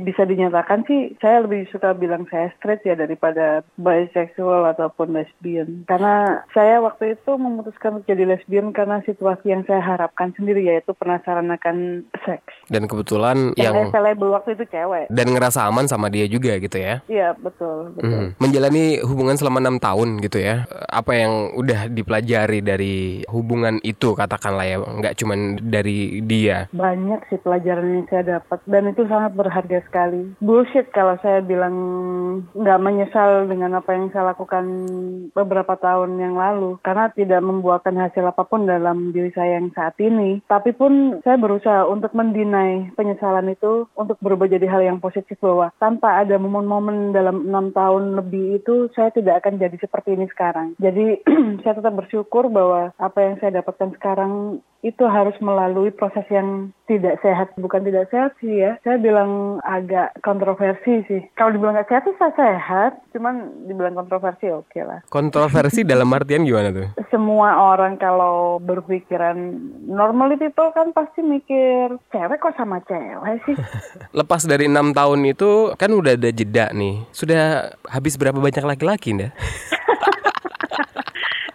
bisa 0.00 0.28
dinyatakan 0.28 0.84
sih 0.84 1.16
saya 1.18 1.44
lebih 1.44 1.66
suka 1.72 1.96
bilang 1.96 2.28
saya 2.28 2.52
straight 2.58 2.84
ya 2.84 2.94
daripada 2.94 3.64
bisexual 3.80 4.68
ataupun 4.70 5.16
lesbian 5.16 5.86
karena 5.88 6.44
saya 6.52 6.80
waktu 6.82 7.16
itu 7.16 7.30
memutuskan 7.36 8.00
untuk 8.00 8.10
jadi 8.10 8.26
lesbian 8.26 8.74
karena 8.74 8.98
situasi 9.06 9.54
yang 9.54 9.62
saya 9.68 9.78
harapkan 9.80 10.34
sendiri 10.34 10.66
yaitu 10.66 10.90
penasaran 10.96 11.46
akan 11.54 12.02
seks. 12.26 12.50
Dan 12.66 12.90
kebetulan 12.90 13.54
yang, 13.54 13.74
yang 13.74 13.94
available 13.94 14.34
waktu 14.34 14.58
itu 14.58 14.64
cewek. 14.66 15.06
Dan 15.12 15.30
ngerasa 15.30 15.70
aman 15.70 15.86
sama 15.86 16.10
dia 16.10 16.26
juga 16.26 16.58
gitu 16.58 16.76
ya? 16.80 17.04
Iya 17.06 17.38
betul. 17.38 17.85
Betul. 17.92 18.10
Hmm. 18.10 18.30
Menjalani 18.40 18.84
hubungan 19.04 19.36
selama 19.36 19.58
enam 19.62 19.76
tahun 19.78 20.22
gitu 20.24 20.38
ya. 20.40 20.64
Apa 20.90 21.12
yang 21.14 21.32
udah 21.58 21.90
dipelajari 21.90 22.60
dari 22.64 23.26
hubungan 23.30 23.78
itu 23.84 24.16
katakanlah 24.16 24.66
ya, 24.66 24.76
nggak 24.80 25.16
cuma 25.20 25.34
dari 25.60 26.22
dia? 26.24 26.66
Banyak 26.72 27.28
sih 27.28 27.40
pelajaran 27.42 28.02
yang 28.02 28.06
saya 28.08 28.38
dapat 28.38 28.58
dan 28.66 28.90
itu 28.90 29.02
sangat 29.06 29.32
berharga 29.36 29.78
sekali. 29.86 30.34
Bullshit 30.40 30.90
kalau 30.90 31.18
saya 31.20 31.44
bilang 31.44 31.74
nggak 32.56 32.82
menyesal 32.82 33.46
dengan 33.50 33.78
apa 33.78 33.92
yang 33.92 34.10
saya 34.10 34.32
lakukan 34.32 34.64
beberapa 35.32 35.76
tahun 35.76 36.18
yang 36.18 36.34
lalu 36.34 36.80
karena 36.80 37.12
tidak 37.12 37.44
membuahkan 37.44 37.94
hasil 37.94 38.24
apa 38.26 38.42
pun 38.48 38.64
dalam 38.64 39.12
diri 39.12 39.30
saya 39.36 39.60
yang 39.60 39.70
saat 39.76 39.94
ini. 40.00 40.40
Tapi 40.48 40.72
pun 40.72 41.20
saya 41.22 41.36
berusaha 41.36 41.84
untuk 41.86 42.12
mendinai 42.16 42.96
penyesalan 42.96 43.52
itu 43.52 43.86
untuk 43.94 44.16
berubah 44.24 44.48
jadi 44.48 44.66
hal 44.66 44.82
yang 44.82 44.98
positif 44.98 45.36
bahwa 45.40 45.70
tanpa 45.76 46.22
ada 46.24 46.40
momen-momen 46.40 47.12
dalam 47.12 47.46
enam 47.48 47.70
tahun 47.76 48.16
lebih 48.16 48.64
itu 48.64 48.88
saya 48.96 49.12
tidak 49.12 49.44
akan 49.44 49.60
jadi 49.60 49.76
seperti 49.76 50.16
ini 50.16 50.24
sekarang. 50.32 50.72
Jadi 50.80 51.20
saya 51.62 51.76
tetap 51.76 51.92
bersyukur 51.92 52.48
bahwa 52.48 52.96
apa 52.96 53.18
yang 53.20 53.36
saya 53.36 53.60
dapatkan 53.60 53.92
sekarang 54.00 54.64
itu 54.86 55.02
harus 55.10 55.34
melalui 55.42 55.90
proses 55.90 56.22
yang 56.30 56.70
tidak 56.86 57.18
sehat. 57.18 57.50
Bukan 57.58 57.82
tidak 57.82 58.06
sehat 58.14 58.38
sih 58.38 58.62
ya. 58.62 58.78
Saya 58.86 59.02
bilang 59.02 59.58
agak 59.66 60.14
kontroversi 60.22 61.02
sih. 61.10 61.26
Kalau 61.34 61.50
dibilang 61.50 61.74
nggak 61.74 61.90
sehat 61.90 62.06
sih 62.06 62.14
saya 62.14 62.32
sehat. 62.38 62.92
Cuman 63.10 63.66
dibilang 63.66 63.98
kontroversi 63.98 64.46
oke 64.54 64.70
okay 64.70 64.86
lah. 64.86 65.02
Kontroversi 65.10 65.82
dalam 65.90 66.06
artian 66.14 66.46
gimana 66.46 66.70
tuh? 66.70 66.86
Semua 67.10 67.74
orang 67.74 67.98
kalau 67.98 68.62
berpikiran 68.62 69.34
normal 69.90 70.38
itu 70.38 70.46
kan 70.54 70.94
pasti 70.94 71.26
mikir 71.26 71.98
cewek 72.14 72.38
kok 72.38 72.54
sama 72.54 72.78
cewek 72.86 73.42
sih. 73.50 73.58
Lepas 74.18 74.46
dari 74.46 74.70
enam 74.70 74.94
tahun 74.94 75.26
itu 75.26 75.74
kan 75.74 75.90
udah 75.90 76.14
ada 76.14 76.30
jeda 76.30 76.70
nih. 76.70 77.02
Sudah 77.10 77.74
habis 77.90 78.14
berapa 78.14 78.38
banyak 78.38 78.62
laki-laki 78.62 79.18
ndak? 79.18 79.34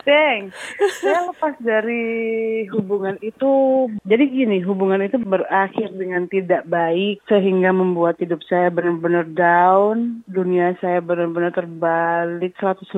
Thanks. 0.01 0.57
Saya 1.01 1.29
lepas 1.29 1.53
dari 1.61 2.65
hubungan 2.73 3.21
itu, 3.21 3.85
jadi 4.01 4.23
gini, 4.25 4.65
hubungan 4.65 5.05
itu 5.05 5.21
berakhir 5.21 5.93
dengan 5.93 6.25
tidak 6.25 6.65
baik 6.65 7.21
sehingga 7.29 7.69
membuat 7.69 8.17
hidup 8.17 8.41
saya 8.49 8.73
benar-benar 8.73 9.29
down, 9.29 10.25
dunia 10.25 10.73
saya 10.81 10.99
benar-benar 11.05 11.53
terbalik 11.53 12.57
180 12.57 12.89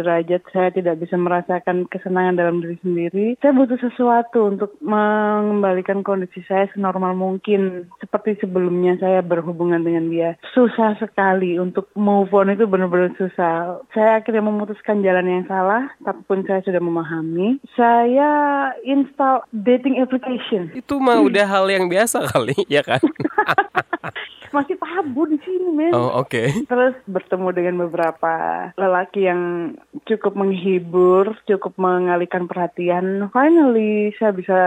derajat. 0.00 0.40
Saya 0.48 0.72
tidak 0.72 1.04
bisa 1.04 1.20
merasakan 1.20 1.84
kesenangan 1.92 2.40
dalam 2.40 2.64
diri 2.64 2.76
sendiri. 2.80 3.26
Saya 3.44 3.52
butuh 3.52 3.78
sesuatu 3.80 4.48
untuk 4.48 4.72
mengembalikan 4.80 6.00
kondisi 6.00 6.40
saya 6.48 6.70
senormal 6.72 7.12
mungkin 7.12 7.92
seperti 8.00 8.40
sebelumnya 8.40 8.96
saya 8.96 9.20
berhubungan 9.20 9.84
dengan 9.84 10.08
dia. 10.08 10.30
Susah 10.56 10.96
sekali 10.96 11.60
untuk 11.60 11.92
move 11.92 12.32
on 12.32 12.54
itu 12.54 12.64
benar-benar 12.64 13.12
susah. 13.20 13.84
Saya 13.92 14.20
akhirnya 14.22 14.48
memutuskan 14.48 15.04
jalan 15.04 15.28
yang 15.28 15.44
salah, 15.44 15.92
tapi 16.00 16.37
pun 16.38 16.46
saya 16.46 16.62
sudah 16.62 16.78
memahami. 16.78 17.58
Saya 17.74 18.30
install 18.86 19.42
dating 19.50 19.98
application. 19.98 20.70
Itu 20.70 21.02
mah 21.02 21.18
udah 21.18 21.50
hal 21.50 21.66
yang 21.66 21.90
biasa 21.90 22.30
kali, 22.30 22.54
ya 22.70 22.86
kan? 22.86 23.02
Masih 24.48 24.80
tabu 24.80 25.28
di 25.28 25.36
sini, 25.44 25.68
men. 25.76 25.92
Oh, 25.92 26.24
oke. 26.24 26.64
Terus 26.64 26.96
bertemu 27.04 27.48
dengan 27.52 27.74
beberapa 27.84 28.32
lelaki 28.80 29.28
yang 29.28 29.74
cukup 30.08 30.32
menghibur, 30.38 31.36
cukup 31.44 31.76
mengalihkan 31.76 32.48
perhatian. 32.48 33.28
Finally, 33.28 34.16
saya 34.16 34.32
bisa 34.32 34.60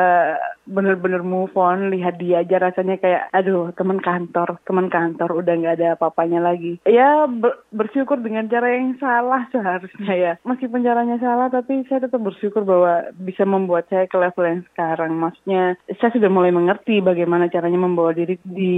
benar-benar 0.69 1.25
move 1.25 1.53
on. 1.57 1.89
Lihat 1.89 2.21
dia 2.21 2.45
aja 2.45 2.61
rasanya 2.61 3.01
kayak, 3.01 3.33
aduh, 3.33 3.73
teman 3.73 3.97
kantor, 3.97 4.61
teman 4.69 4.87
kantor 4.93 5.41
udah 5.41 5.53
nggak 5.57 5.75
ada 5.81 5.87
apa-apanya 5.97 6.39
lagi. 6.45 6.77
Ya 6.85 7.25
ber- 7.25 7.65
bersyukur 7.73 8.21
dengan 8.21 8.45
cara 8.53 8.77
yang 8.77 9.01
salah 9.01 9.49
seharusnya 9.49 10.13
ya. 10.13 10.33
Meskipun 10.45 10.85
caranya 10.85 11.17
salah, 11.17 11.49
tapi 11.49 11.60
saya 11.67 12.07
tetap 12.07 12.21
bersyukur 12.21 12.65
bahwa 12.65 13.09
bisa 13.17 13.43
membuat 13.45 13.87
saya 13.89 14.05
ke 14.07 14.17
level 14.17 14.45
yang 14.45 14.61
sekarang. 14.73 15.11
Maksudnya, 15.17 15.77
saya 15.99 16.11
sudah 16.13 16.29
mulai 16.31 16.51
mengerti 16.53 16.99
bagaimana 16.99 17.51
caranya 17.51 17.79
membawa 17.79 18.11
diri 18.15 18.37
di 18.41 18.75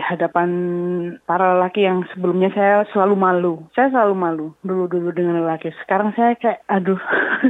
hadapan 0.00 0.48
para 1.24 1.56
lelaki 1.56 1.86
yang 1.86 2.06
sebelumnya 2.14 2.50
saya 2.54 2.86
selalu 2.90 3.14
malu. 3.14 3.54
Saya 3.74 3.92
selalu 3.92 4.14
malu 4.14 4.46
dulu-dulu 4.64 5.10
dengan 5.14 5.42
lelaki. 5.44 5.70
Sekarang 5.84 6.12
saya 6.14 6.34
kayak, 6.36 6.62
aduh, 6.66 7.00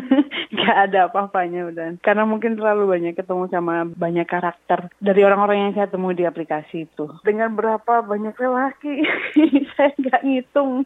nggak 0.54 0.76
ada 0.90 0.98
apa-apanya 1.08 1.70
udah. 1.70 1.88
Karena 2.04 2.24
mungkin 2.28 2.56
terlalu 2.56 2.90
banyak 2.90 3.16
ketemu 3.16 3.48
sama 3.48 3.88
banyak 3.88 4.26
karakter 4.28 4.92
dari 5.00 5.20
orang-orang 5.24 5.70
yang 5.70 5.72
saya 5.76 5.88
temui 5.90 6.14
di 6.14 6.24
aplikasi 6.24 6.86
itu. 6.88 7.08
Dengan 7.24 7.52
berapa 7.56 8.04
banyak 8.04 8.36
lelaki, 8.36 9.04
saya 9.76 9.92
nggak 9.96 10.22
ngitung. 10.24 10.84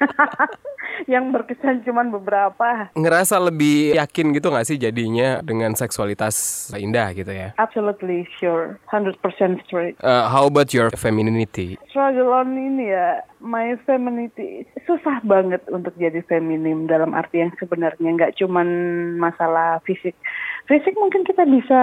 yang 1.06 1.30
berkesan 1.32 1.86
cuman 1.86 2.12
beberapa. 2.12 2.90
Ngerasa 2.96 3.38
lebih 3.38 3.96
yakin 3.96 4.34
gitu 4.36 4.50
nggak 4.50 4.66
sih 4.66 4.76
jadinya 4.76 5.40
dengan 5.40 5.72
seksualitas 5.78 6.68
indah 6.76 7.12
gitu 7.14 7.30
ya? 7.30 7.54
Absolutely 7.56 8.26
sure, 8.40 8.80
100% 8.90 9.20
straight. 9.64 9.96
Uh, 10.02 10.28
how 10.28 10.44
about 10.48 10.74
your 10.74 10.90
femininity? 10.96 11.80
struggle 11.90 12.32
on 12.32 12.54
ini 12.54 12.94
ya, 12.94 13.20
my 13.42 13.74
femininity 13.84 14.64
susah 14.86 15.20
banget 15.26 15.60
untuk 15.68 15.92
jadi 15.98 16.22
feminim 16.24 16.86
dalam 16.86 17.12
arti 17.12 17.42
yang 17.44 17.52
sebenarnya 17.58 18.16
nggak 18.16 18.34
cuman 18.38 18.68
masalah 19.18 19.82
fisik. 19.84 20.14
Fisik 20.70 20.94
mungkin 20.94 21.26
kita 21.26 21.42
bisa 21.50 21.80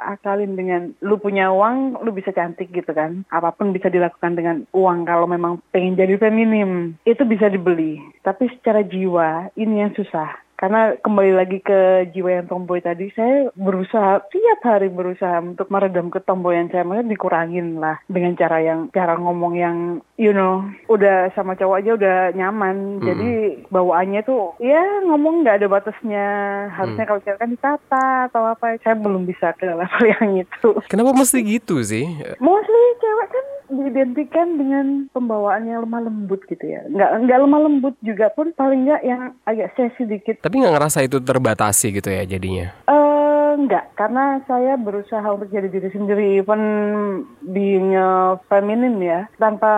akalin 0.00 0.56
dengan 0.56 0.96
lu 1.04 1.20
punya 1.20 1.52
uang, 1.52 2.00
lu 2.00 2.16
bisa 2.16 2.32
cantik 2.32 2.72
gitu 2.72 2.88
kan. 2.96 3.28
Apa 3.28 3.52
pun 3.52 3.76
bisa 3.76 3.92
dilakukan 3.92 4.32
dengan 4.34 4.64
uang 4.72 5.04
kalau 5.04 5.28
memang 5.28 5.60
pengen 5.68 6.00
jadi 6.00 6.16
feminim. 6.16 6.96
Itu 7.04 7.28
bisa 7.28 7.52
dibeli. 7.52 8.00
Tapi 8.24 8.48
secara 8.58 8.84
jiwa 8.84 9.52
ini 9.56 9.82
yang 9.84 9.92
susah. 9.96 10.42
Karena 10.62 10.94
kembali 10.94 11.34
lagi 11.34 11.58
ke 11.58 12.06
jiwa 12.14 12.38
yang 12.38 12.46
tomboy 12.46 12.78
tadi, 12.78 13.10
saya 13.18 13.50
berusaha 13.58 14.22
tiap 14.30 14.62
hari 14.62 14.94
berusaha 14.94 15.42
untuk 15.42 15.66
meredam 15.66 16.06
ketomboyan 16.06 16.70
saya, 16.70 16.86
maksudnya 16.86 17.10
dikurangin 17.10 17.82
lah 17.82 17.98
dengan 18.06 18.38
cara 18.38 18.62
yang 18.62 18.86
cara 18.94 19.18
ngomong 19.18 19.58
yang 19.58 19.98
you 20.14 20.30
know 20.30 20.62
udah 20.86 21.34
sama 21.34 21.58
cowok 21.58 21.82
aja 21.82 21.90
udah 21.98 22.18
nyaman, 22.38 23.02
jadi 23.02 23.58
bawaannya 23.74 24.22
tuh 24.22 24.54
ya 24.62 25.02
ngomong 25.02 25.42
nggak 25.42 25.58
ada 25.58 25.66
batasnya, 25.66 26.26
harusnya 26.70 27.10
kalau 27.10 27.20
cewek 27.26 27.42
kan 27.42 27.50
ditata 27.50 28.30
atau 28.30 28.46
apa, 28.46 28.78
saya 28.86 28.94
belum 28.94 29.26
bisa 29.26 29.50
ke 29.58 29.66
level 29.66 30.04
yang 30.14 30.46
itu. 30.46 30.78
Kenapa 30.86 31.10
mesti 31.10 31.42
gitu 31.42 31.82
sih? 31.82 32.06
Mostly 32.38 32.82
cewek 33.02 33.28
kan 33.34 33.46
diidentikan 33.72 34.60
dengan 34.60 34.86
pembawaan 35.16 35.64
yang 35.64 35.88
lemah 35.88 36.06
lembut 36.06 36.44
gitu 36.46 36.62
ya, 36.62 36.84
nggak 36.92 37.10
nggak 37.24 37.40
lemah 37.48 37.60
lembut 37.64 37.94
juga 38.04 38.28
pun 38.30 38.52
paling 38.52 38.84
nggak 38.86 39.02
yang 39.02 39.22
agak 39.48 39.72
sesi 39.74 40.04
dikit 40.04 40.44
Tapi 40.44 40.60
nggak 40.60 40.74
ngerasa 40.76 41.02
itu 41.02 41.18
terbatasi 41.18 41.96
gitu 41.96 42.12
ya 42.12 42.22
jadinya? 42.28 42.70
Eh 42.86 43.12
enggak, 43.56 43.92
karena 43.94 44.40
saya 44.48 44.80
berusaha 44.80 45.24
untuk 45.28 45.52
jadi 45.52 45.68
diri 45.68 45.92
sendiri, 45.92 46.40
even 46.40 46.62
being 47.52 47.92
a 47.94 48.40
feminine 48.48 48.98
ya, 49.00 49.28
tanpa 49.36 49.72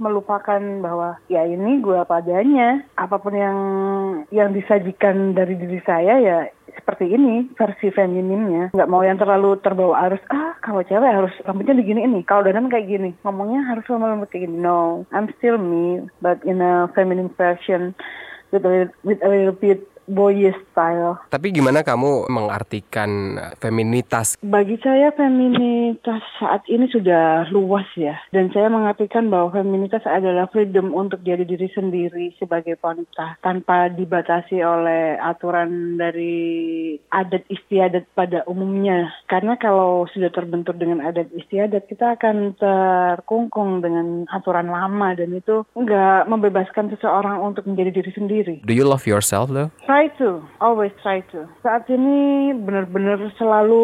melupakan 0.00 0.60
bahwa 0.80 1.20
ya 1.28 1.44
ini 1.44 1.80
gue 1.84 1.96
apa 2.00 2.24
adanya, 2.24 2.84
apa 2.96 3.16
pun 3.20 3.36
yang 3.36 3.58
yang 4.32 4.50
disajikan 4.56 5.36
dari 5.36 5.54
diri 5.56 5.80
saya 5.84 6.18
ya 6.18 6.38
seperti 6.78 7.10
ini 7.10 7.48
versi 7.56 7.88
feminimnya 7.90 8.76
nggak 8.76 8.90
mau 8.90 9.02
yang 9.02 9.16
terlalu 9.16 9.58
terbawa 9.64 10.06
arus. 10.08 10.22
Ah 10.28 10.54
kalau 10.60 10.84
cewek 10.84 11.10
harus 11.10 11.34
rambutnya 11.42 11.74
begini 11.74 12.04
ini. 12.04 12.20
Kalau 12.22 12.44
dandan 12.44 12.68
kayak 12.68 12.86
gini 12.86 13.10
ngomongnya 13.24 13.64
harus 13.66 13.84
lembut 13.88 14.28
kayak 14.28 14.46
gini. 14.46 14.56
No 14.60 15.08
I'm 15.10 15.32
still 15.40 15.56
me 15.56 16.04
but 16.20 16.44
in 16.44 16.60
a 16.60 16.88
feminine 16.92 17.32
version 17.34 17.96
with 18.52 18.62
a 18.62 18.92
with 19.02 19.18
a 19.24 19.28
little 19.28 19.56
bit 19.56 19.88
boyish 20.06 20.56
style 20.72 21.18
Tapi 21.28 21.52
gimana 21.52 21.82
kamu 21.82 22.30
mengartikan 22.30 23.36
feminitas? 23.58 24.38
Bagi 24.40 24.78
saya 24.80 25.12
feminitas 25.12 26.22
saat 26.38 26.64
ini 26.70 26.86
sudah 26.90 27.50
luas 27.50 27.86
ya. 27.98 28.16
Dan 28.30 28.50
saya 28.54 28.70
mengartikan 28.70 29.28
bahwa 29.28 29.52
feminitas 29.52 30.02
adalah 30.06 30.48
freedom 30.50 30.94
untuk 30.94 31.20
jadi 31.26 31.42
diri 31.42 31.68
sendiri 31.72 32.32
sebagai 32.38 32.78
wanita. 32.80 33.40
Tanpa 33.42 33.90
dibatasi 33.90 34.62
oleh 34.62 35.18
aturan 35.18 35.98
dari 35.98 36.96
adat 37.10 37.44
istiadat 37.50 38.08
pada 38.14 38.46
umumnya. 38.48 39.10
Karena 39.26 39.58
kalau 39.58 40.06
sudah 40.10 40.30
terbentur 40.30 40.76
dengan 40.78 41.02
adat 41.02 41.28
istiadat, 41.34 41.88
kita 41.90 42.16
akan 42.16 42.56
terkungkung 42.56 43.82
dengan 43.82 44.24
aturan 44.30 44.70
lama. 44.70 45.12
Dan 45.16 45.36
itu 45.36 45.66
nggak 45.74 46.30
membebaskan 46.30 46.92
seseorang 46.96 47.42
untuk 47.42 47.66
menjadi 47.66 48.02
diri 48.02 48.12
sendiri. 48.14 48.54
Do 48.64 48.72
you 48.72 48.86
love 48.86 49.04
yourself 49.04 49.50
though? 49.50 49.72
Try 49.96 50.12
to, 50.20 50.44
always 50.60 50.92
try 51.00 51.24
to. 51.32 51.48
Saat 51.64 51.88
ini 51.88 52.52
benar-benar 52.52 53.16
selalu 53.40 53.80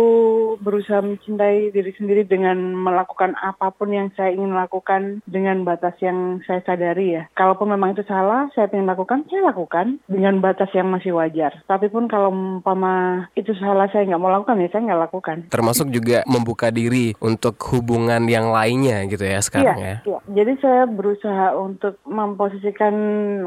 berusaha 0.60 1.00
mencintai 1.00 1.72
diri 1.72 1.88
sendiri 1.96 2.28
dengan 2.28 2.76
melakukan 2.76 3.32
apa 3.40 3.72
pun 3.72 3.96
yang 3.96 4.12
saya 4.12 4.36
ingin 4.36 4.52
lakukan 4.52 5.24
dengan 5.24 5.64
batas 5.64 5.96
yang 6.04 6.44
saya 6.44 6.60
sadari 6.68 7.16
ya. 7.16 7.32
Kalaupun 7.32 7.72
memang 7.72 7.96
itu 7.96 8.04
salah, 8.04 8.52
saya 8.52 8.68
ingin 8.76 8.92
lakukan, 8.92 9.24
saya 9.32 9.56
lakukan 9.56 10.04
dengan 10.04 10.44
batas 10.44 10.68
yang 10.76 10.92
masih 10.92 11.16
wajar. 11.16 11.64
Tapi 11.64 11.88
pun 11.88 12.04
kalau 12.12 12.28
umpama 12.28 13.24
itu 13.32 13.56
salah 13.56 13.88
saya 13.88 14.04
nggak 14.04 14.20
mau 14.20 14.36
lakukan 14.36 14.60
ya 14.60 14.68
saya 14.68 14.92
nggak 14.92 15.02
lakukan. 15.08 15.38
Termasuk 15.48 15.88
juga 15.88 16.28
membuka 16.28 16.68
diri 16.68 17.16
untuk 17.24 17.56
hubungan 17.72 18.20
yang 18.28 18.52
lainnya 18.52 19.08
gitu 19.08 19.24
ya 19.24 19.40
sekarang 19.40 19.80
ya? 19.80 19.96
iya. 20.04 20.20
Jadi 20.28 20.60
saya 20.60 20.84
berusaha 20.84 21.56
untuk 21.56 21.96
memposisikan 22.04 22.92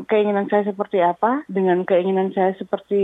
keinginan 0.10 0.50
saya 0.50 0.66
seperti 0.66 1.06
apa 1.06 1.46
dengan 1.46 1.86
keinginan 1.86 2.34
saya 2.34 2.55
seperti 2.58 3.04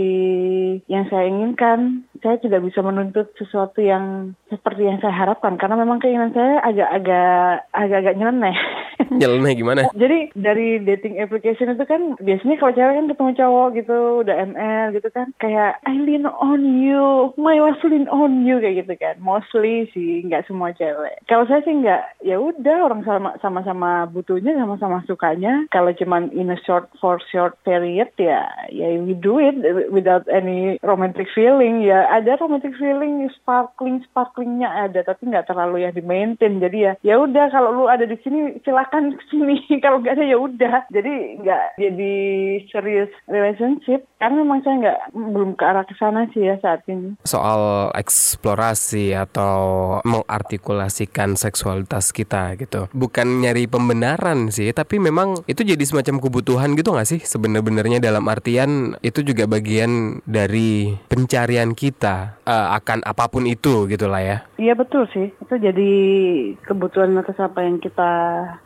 yang 0.88 1.08
saya 1.08 1.28
inginkan. 1.28 2.08
Saya 2.22 2.38
tidak 2.38 2.62
bisa 2.62 2.80
menuntut 2.80 3.34
sesuatu 3.34 3.82
yang 3.82 4.34
seperti 4.46 4.86
yang 4.86 5.02
saya 5.02 5.12
harapkan 5.12 5.58
karena 5.58 5.74
memang 5.74 5.98
keinginan 5.98 6.30
saya 6.30 6.62
agak-agak 6.62 7.66
agak-agak 7.74 8.14
nyeleneh. 8.16 8.56
Nyeleneh 9.20 9.52
gimana? 9.58 9.82
Jadi 10.02 10.30
dari 10.38 10.78
dating 10.80 11.18
application 11.18 11.74
itu 11.74 11.84
kan 11.84 12.14
biasanya 12.22 12.56
kalau 12.62 12.72
cewek 12.72 12.94
kan 12.94 13.08
ketemu 13.10 13.30
cowok 13.42 13.68
gitu 13.76 13.98
udah 14.22 14.36
ML 14.54 14.86
gitu 14.94 15.08
kan 15.10 15.26
kayak 15.42 15.82
I 15.82 15.98
lean 15.98 16.24
on 16.28 16.62
you, 16.78 17.34
my 17.34 17.58
wife 17.58 17.82
lean 17.82 18.06
on 18.06 18.46
you 18.46 18.62
kayak 18.62 18.86
gitu 18.86 18.94
kan. 18.96 19.18
Mostly 19.18 19.90
sih 19.90 20.22
nggak 20.24 20.46
semua 20.46 20.70
cewek. 20.72 21.18
Kalau 21.26 21.44
saya 21.50 21.60
sih 21.66 21.74
nggak, 21.74 22.22
ya 22.22 22.38
udah 22.38 22.86
orang 22.86 23.02
sama 23.02 23.34
sama-sama 23.42 24.06
butuhnya 24.06 24.54
sama-sama 24.54 25.02
sukanya. 25.10 25.66
Kalau 25.74 25.90
cuman 25.90 26.30
in 26.30 26.54
a 26.54 26.58
short 26.62 26.86
for 27.02 27.18
short 27.18 27.58
period 27.66 28.08
ya 28.20 28.46
ya 28.70 28.86
we 29.00 29.14
do 29.16 29.40
it 29.40 29.56
without 29.90 30.28
any 30.28 30.78
romantic 30.84 31.26
feeling 31.34 31.82
ya 31.82 32.06
ada 32.12 32.36
romantic 32.36 32.76
feeling 32.76 33.32
sparkling 33.40 34.04
sparklingnya 34.04 34.68
ada 34.68 35.00
tapi 35.00 35.32
nggak 35.32 35.48
terlalu 35.48 35.88
yang 35.88 35.96
di 35.96 36.04
maintain 36.04 36.60
jadi 36.60 36.78
ya 36.78 36.92
ya 37.00 37.14
udah 37.16 37.48
kalau 37.48 37.72
lu 37.72 37.84
ada 37.88 38.04
di 38.04 38.20
sini 38.20 38.60
silahkan 38.60 39.12
sini. 39.30 39.56
Kalau 39.84 40.00
nggak 40.00 40.14
ada 40.18 40.24
ya 40.24 40.36
udah. 40.38 40.74
Jadi 40.92 41.12
nggak 41.42 41.64
jadi 41.78 42.14
serius 42.70 43.10
relationship. 43.28 44.04
Karena 44.18 44.42
memang 44.42 44.60
saya 44.62 44.74
nggak 44.78 44.98
belum 45.14 45.50
ke 45.58 45.64
arah 45.64 45.84
ke 45.86 45.94
sana 45.96 46.28
sih 46.32 46.44
ya 46.44 46.56
saat 46.60 46.84
ini. 46.86 47.16
Soal 47.24 47.90
eksplorasi 47.96 49.16
atau 49.16 49.98
mengartikulasikan 50.04 51.34
seksualitas 51.34 52.10
kita 52.14 52.54
gitu. 52.58 52.86
Bukan 52.92 53.42
nyari 53.42 53.66
pembenaran 53.66 54.52
sih 54.52 54.70
tapi 54.72 54.98
memang 55.02 55.42
itu 55.48 55.64
jadi 55.64 55.82
semacam 55.82 56.22
kebutuhan 56.22 56.74
gitu 56.78 56.94
nggak 56.94 57.08
sih? 57.08 57.20
Sebenarnya 57.22 57.98
dalam 57.98 58.24
artian 58.28 58.94
itu 59.00 59.24
juga 59.24 59.48
bagian 59.48 60.22
dari 60.28 60.94
pencarian 61.10 61.74
kita 61.74 62.01
uh, 62.08 62.68
akan 62.74 63.06
apa 63.06 63.30
pun 63.30 63.46
itu 63.46 63.86
gitulah 63.86 64.18
ya. 64.18 64.42
Iya 64.58 64.74
betul 64.74 65.06
sih. 65.14 65.30
Itu 65.38 65.54
jadi 65.60 65.92
kebutuhan 66.66 67.14
atas 67.18 67.38
apa 67.38 67.62
yang 67.62 67.78
kita 67.78 68.10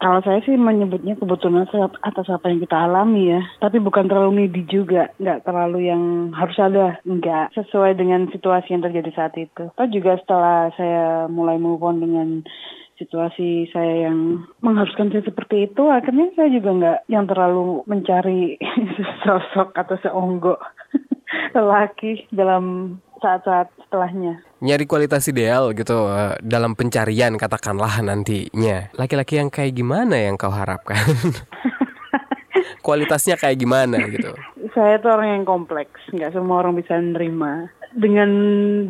kalau 0.01 0.21
saya 0.25 0.41
sih 0.47 0.57
menyebutnya 0.57 1.19
kebutuhan 1.21 1.69
atas 2.01 2.27
apa 2.33 2.47
yang 2.49 2.65
kita 2.65 2.77
alami 2.77 3.37
ya. 3.37 3.41
Tapi 3.61 3.77
bukan 3.83 4.09
terlalu 4.09 4.47
needy 4.47 4.65
juga, 4.65 5.13
nggak 5.21 5.45
terlalu 5.45 5.91
yang 5.93 6.33
harus 6.33 6.57
ada, 6.57 6.97
nggak 7.05 7.53
sesuai 7.53 7.99
dengan 8.01 8.31
situasi 8.33 8.73
yang 8.73 8.85
terjadi 8.85 9.11
saat 9.13 9.35
itu. 9.37 9.69
Atau 9.77 9.93
juga 9.93 10.17
setelah 10.23 10.73
saya 10.79 11.29
mulai 11.29 11.61
move 11.61 11.83
on 11.85 12.01
dengan 12.01 12.29
situasi 12.97 13.69
saya 13.73 14.09
yang 14.09 14.49
mengharuskan 14.65 15.13
saya 15.13 15.25
seperti 15.29 15.69
itu 15.69 15.83
akhirnya 15.93 16.33
saya 16.33 16.49
juga 16.49 16.71
nggak 16.73 16.99
yang 17.13 17.29
terlalu 17.29 17.85
mencari 17.85 18.57
sosok 19.25 19.77
atau 19.77 19.97
seonggok 20.01 20.61
lelaki 21.57 22.25
dalam 22.33 22.97
saat-saat 23.21 23.69
setelahnya. 23.87 24.43
Nyari 24.61 24.85
kualitas 24.89 25.29
ideal 25.29 25.73
gitu 25.77 26.09
uh, 26.09 26.37
dalam 26.41 26.73
pencarian 26.73 27.37
katakanlah 27.37 28.01
nantinya. 28.01 28.91
Laki-laki 28.97 29.41
yang 29.41 29.53
kayak 29.53 29.77
gimana 29.77 30.17
yang 30.17 30.41
kau 30.41 30.53
harapkan? 30.53 30.99
Kualitasnya 32.87 33.35
kayak 33.35 33.59
gimana 33.59 33.99
gitu? 34.11 34.31
Saya 34.71 35.03
tuh 35.03 35.11
orang 35.11 35.41
yang 35.41 35.45
kompleks, 35.45 35.99
nggak 36.15 36.31
semua 36.31 36.63
orang 36.63 36.79
bisa 36.79 36.95
menerima 36.95 37.75
dengan 37.97 38.31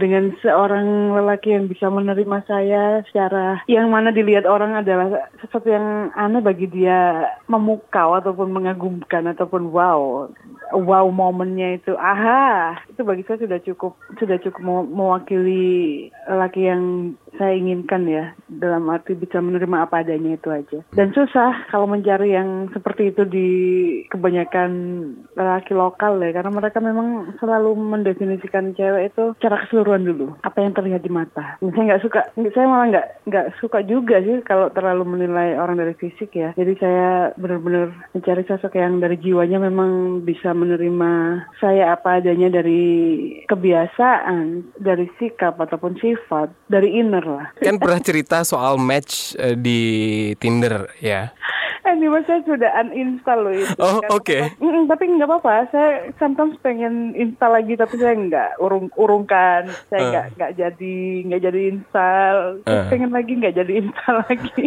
dengan 0.02 0.34
seorang 0.42 1.14
lelaki 1.14 1.54
yang 1.54 1.70
bisa 1.70 1.86
menerima 1.86 2.42
saya 2.50 3.06
secara 3.06 3.62
yang 3.70 3.86
mana 3.86 4.10
dilihat 4.10 4.44
orang 4.50 4.74
adalah 4.74 5.30
sesuatu 5.38 5.70
yang 5.70 6.10
aneh 6.18 6.42
bagi 6.42 6.66
dia 6.66 7.30
memukau 7.46 8.18
ataupun 8.18 8.50
mengagumkan 8.50 9.30
ataupun 9.30 9.70
wow 9.70 10.26
wow 10.72 11.06
momennya 11.10 11.78
itu. 11.82 11.92
Aha 11.98 12.80
itu 12.96 13.04
bagi 13.04 13.28
saya 13.28 13.36
sudah 13.44 13.60
cukup 13.60 13.92
sudah 14.16 14.40
cukup 14.40 14.62
mewakili 14.88 16.08
lelaki 16.24 16.64
yang 16.64 17.12
saya 17.36 17.56
inginkan 17.56 18.08
ya 18.08 18.32
dalam 18.48 18.88
arti 18.88 19.12
bisa 19.12 19.42
menerima 19.42 19.86
apa 19.88 20.00
adanya 20.00 20.38
itu 20.38 20.48
aja. 20.48 20.78
Dan 20.96 21.12
susah 21.12 21.68
kalau 21.68 21.84
mencari 21.84 22.32
yang 22.32 22.72
seperti 22.72 23.12
itu 23.12 23.22
di 23.28 23.48
kebanyakan 24.08 24.70
lelaki 25.36 25.76
lokal 25.76 26.16
ya 26.22 26.32
karena 26.32 26.52
mereka 26.52 26.78
memang 26.80 27.36
selalu 27.42 27.76
mendefinisikan 27.76 28.72
cewek 28.72 29.12
itu 29.12 29.36
secara 29.36 29.66
keseluruhan 29.66 30.08
dulu 30.08 30.26
apa 30.40 30.58
yang 30.64 30.72
terlihat 30.72 31.02
di 31.04 31.12
mata. 31.12 31.60
Saya 31.60 31.84
nggak 31.92 32.02
suka 32.02 32.20
saya 32.32 32.66
malah 32.66 32.86
nggak 32.88 33.06
nggak 33.28 33.46
suka 33.60 33.84
juga 33.84 34.22
sih 34.24 34.40
kalau 34.46 34.72
terlalu 34.72 35.04
menilai 35.04 35.58
orang 35.60 35.76
dari 35.76 35.92
fisik 35.98 36.32
ya. 36.32 36.56
Jadi 36.56 36.72
saya 36.80 37.36
benar-benar 37.36 37.92
mencari 38.16 38.42
sosok 38.48 38.78
yang 38.78 39.02
dari 39.02 39.20
jiwanya 39.20 39.60
memang 39.60 40.22
bisa 40.24 40.56
menerima 40.56 41.44
saya 41.60 41.92
apa 41.92 42.22
adanya 42.22 42.48
dari 42.48 42.84
kebiasaan, 43.44 44.72
dari 44.80 45.10
sikap 45.20 45.60
ataupun 45.60 45.98
sifat, 46.00 46.48
dari 46.70 46.96
inner 46.96 47.25
Kan 47.58 47.82
pernah 47.82 48.00
cerita 48.00 48.46
soal 48.46 48.78
match 48.78 49.34
uh, 49.36 49.58
di 49.58 49.80
Tinder 50.38 50.86
ya. 51.02 51.34
Anyway, 51.86 52.26
saya 52.26 52.42
sudah 52.42 52.66
uninstall 52.82 53.46
loh 53.46 53.54
itu. 53.54 53.78
Oh, 53.78 54.02
oke. 54.10 54.26
Okay. 54.26 54.50
Mm, 54.58 54.90
tapi 54.90 55.06
nggak 55.06 55.30
apa-apa. 55.30 55.70
Saya 55.70 56.10
sometimes 56.18 56.58
pengen 56.58 57.14
install 57.14 57.62
lagi, 57.62 57.78
tapi 57.78 57.94
saya 57.94 58.18
nggak 58.18 58.50
urung 58.58 58.90
urungkan. 58.98 59.70
Saya 59.86 60.00
nggak 60.10 60.26
uh. 60.26 60.34
nggak 60.34 60.52
jadi 60.58 60.98
nggak 61.30 61.42
jadi 61.46 61.60
install. 61.70 62.36
Uh. 62.66 62.90
Pengen 62.90 63.14
lagi 63.14 63.32
nggak 63.38 63.54
jadi 63.54 63.72
install 63.86 64.16
lagi. 64.26 64.62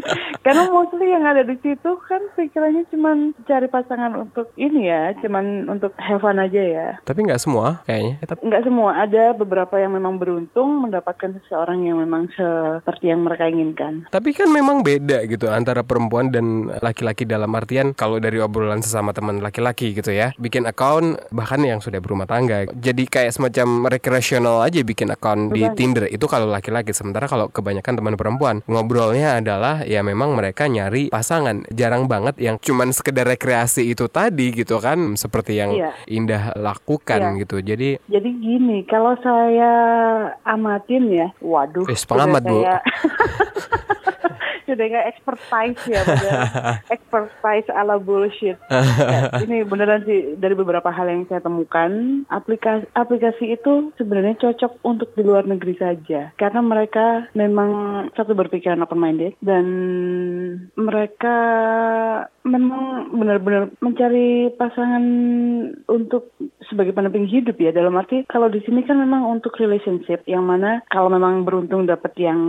Karena 0.48 0.64
mostly 0.72 1.12
yang 1.12 1.28
ada 1.28 1.44
di 1.44 1.60
situ 1.60 1.92
kan 2.08 2.24
pikirannya 2.40 2.88
cuma 2.88 3.12
cari 3.44 3.68
pasangan 3.68 4.16
untuk 4.16 4.56
ini 4.56 4.88
ya, 4.88 5.12
cuman 5.20 5.68
untuk 5.68 5.92
have 6.00 6.24
fun 6.24 6.40
aja 6.40 6.64
ya. 6.64 6.88
Tapi 7.04 7.28
nggak 7.28 7.44
semua 7.44 7.84
kayaknya. 7.84 8.24
Eh. 8.24 8.48
Nggak 8.48 8.64
semua. 8.64 8.90
Ada 8.96 9.36
beberapa 9.36 9.76
yang 9.76 9.92
memang 9.92 10.16
beruntung 10.16 10.88
mendapatkan 10.88 11.36
seseorang 11.44 11.84
yang 11.84 12.00
memang 12.00 12.32
seperti 12.32 13.12
yang 13.12 13.28
mereka 13.28 13.52
inginkan. 13.52 14.08
Tapi 14.08 14.32
kan 14.32 14.48
memang 14.48 14.88
beda 14.88 15.28
gitu 15.28 15.52
antara 15.52 15.84
perempuan 15.84 16.32
dan 16.32 16.72
laki-laki 16.80 17.09
laki-laki 17.10 17.26
dalam 17.26 17.50
artian 17.58 17.98
kalau 17.98 18.22
dari 18.22 18.38
obrolan 18.38 18.86
sesama 18.86 19.10
teman 19.10 19.42
laki-laki 19.42 19.98
gitu 19.98 20.14
ya. 20.14 20.30
Bikin 20.38 20.70
account 20.70 21.18
bahkan 21.34 21.58
yang 21.66 21.82
sudah 21.82 21.98
berumah 21.98 22.30
tangga. 22.30 22.70
Jadi 22.70 23.10
kayak 23.10 23.34
semacam 23.34 23.90
recreational 23.90 24.62
aja 24.62 24.86
bikin 24.86 25.10
account 25.10 25.50
di 25.50 25.66
Tinder. 25.74 26.06
Itu 26.06 26.30
kalau 26.30 26.46
laki-laki. 26.46 26.94
Sementara 26.94 27.26
kalau 27.26 27.50
kebanyakan 27.50 27.98
teman 27.98 28.14
perempuan. 28.14 28.62
Ngobrolnya 28.70 29.42
adalah 29.42 29.82
ya 29.82 30.06
memang 30.06 30.38
mereka 30.38 30.70
nyari 30.70 31.10
pasangan. 31.10 31.66
Jarang 31.74 32.06
banget 32.06 32.38
yang 32.38 32.62
cuman 32.62 32.94
sekedar 32.94 33.26
rekreasi 33.26 33.90
itu 33.90 34.06
tadi 34.06 34.54
gitu 34.54 34.78
kan. 34.78 35.18
Seperti 35.18 35.58
yang 35.58 35.74
iya. 35.74 35.98
Indah 36.06 36.54
lakukan 36.54 37.34
iya. 37.34 37.40
gitu. 37.42 37.58
Jadi 37.66 37.98
jadi 38.06 38.30
gini 38.38 38.86
kalau 38.86 39.18
saya 39.26 39.72
amatin 40.46 41.10
ya 41.10 41.28
waduh 41.42 41.90
eh, 41.90 41.98
pengamat 42.06 42.44
bu 42.46 42.62
sudah 44.70 44.86
nggak 44.86 45.10
expertise 45.10 45.82
ya 45.90 46.02
expertise 46.96 47.70
ala 47.74 47.98
bullshit. 47.98 48.58
Ya, 49.10 49.32
ini 49.42 49.64
beneran 49.64 50.04
sih 50.06 50.38
dari 50.38 50.54
beberapa 50.54 50.92
hal 50.92 51.08
yang 51.10 51.24
saya 51.32 51.42
temukan 51.42 52.22
aplikasi 52.30 52.86
aplikasi 52.94 53.58
itu 53.58 53.90
sebenarnya 53.96 54.38
cocok 54.38 54.84
untuk 54.86 55.16
di 55.16 55.24
luar 55.24 55.48
negeri 55.48 55.74
saja. 55.80 56.30
Karena 56.36 56.62
mereka 56.62 57.32
memang 57.34 57.72
satu 58.14 58.36
berpikiran 58.36 58.84
open 58.84 59.00
minded 59.00 59.34
dan 59.42 59.66
mereka 60.76 61.38
memang 62.44 63.14
benar-benar 63.14 63.72
mencari 63.80 64.52
pasangan 64.58 65.04
untuk 65.88 66.34
sebagai 66.68 66.92
pendamping 66.92 67.30
hidup 67.30 67.56
ya. 67.62 67.72
Dalam 67.72 67.96
arti 67.96 68.28
kalau 68.28 68.52
di 68.52 68.60
sini 68.66 68.84
kan 68.84 69.00
memang 69.00 69.26
untuk 69.30 69.56
relationship 69.58 70.26
yang 70.28 70.44
mana 70.44 70.84
kalau 70.92 71.08
memang 71.08 71.48
beruntung 71.48 71.88
dapat 71.88 72.12
yang 72.20 72.40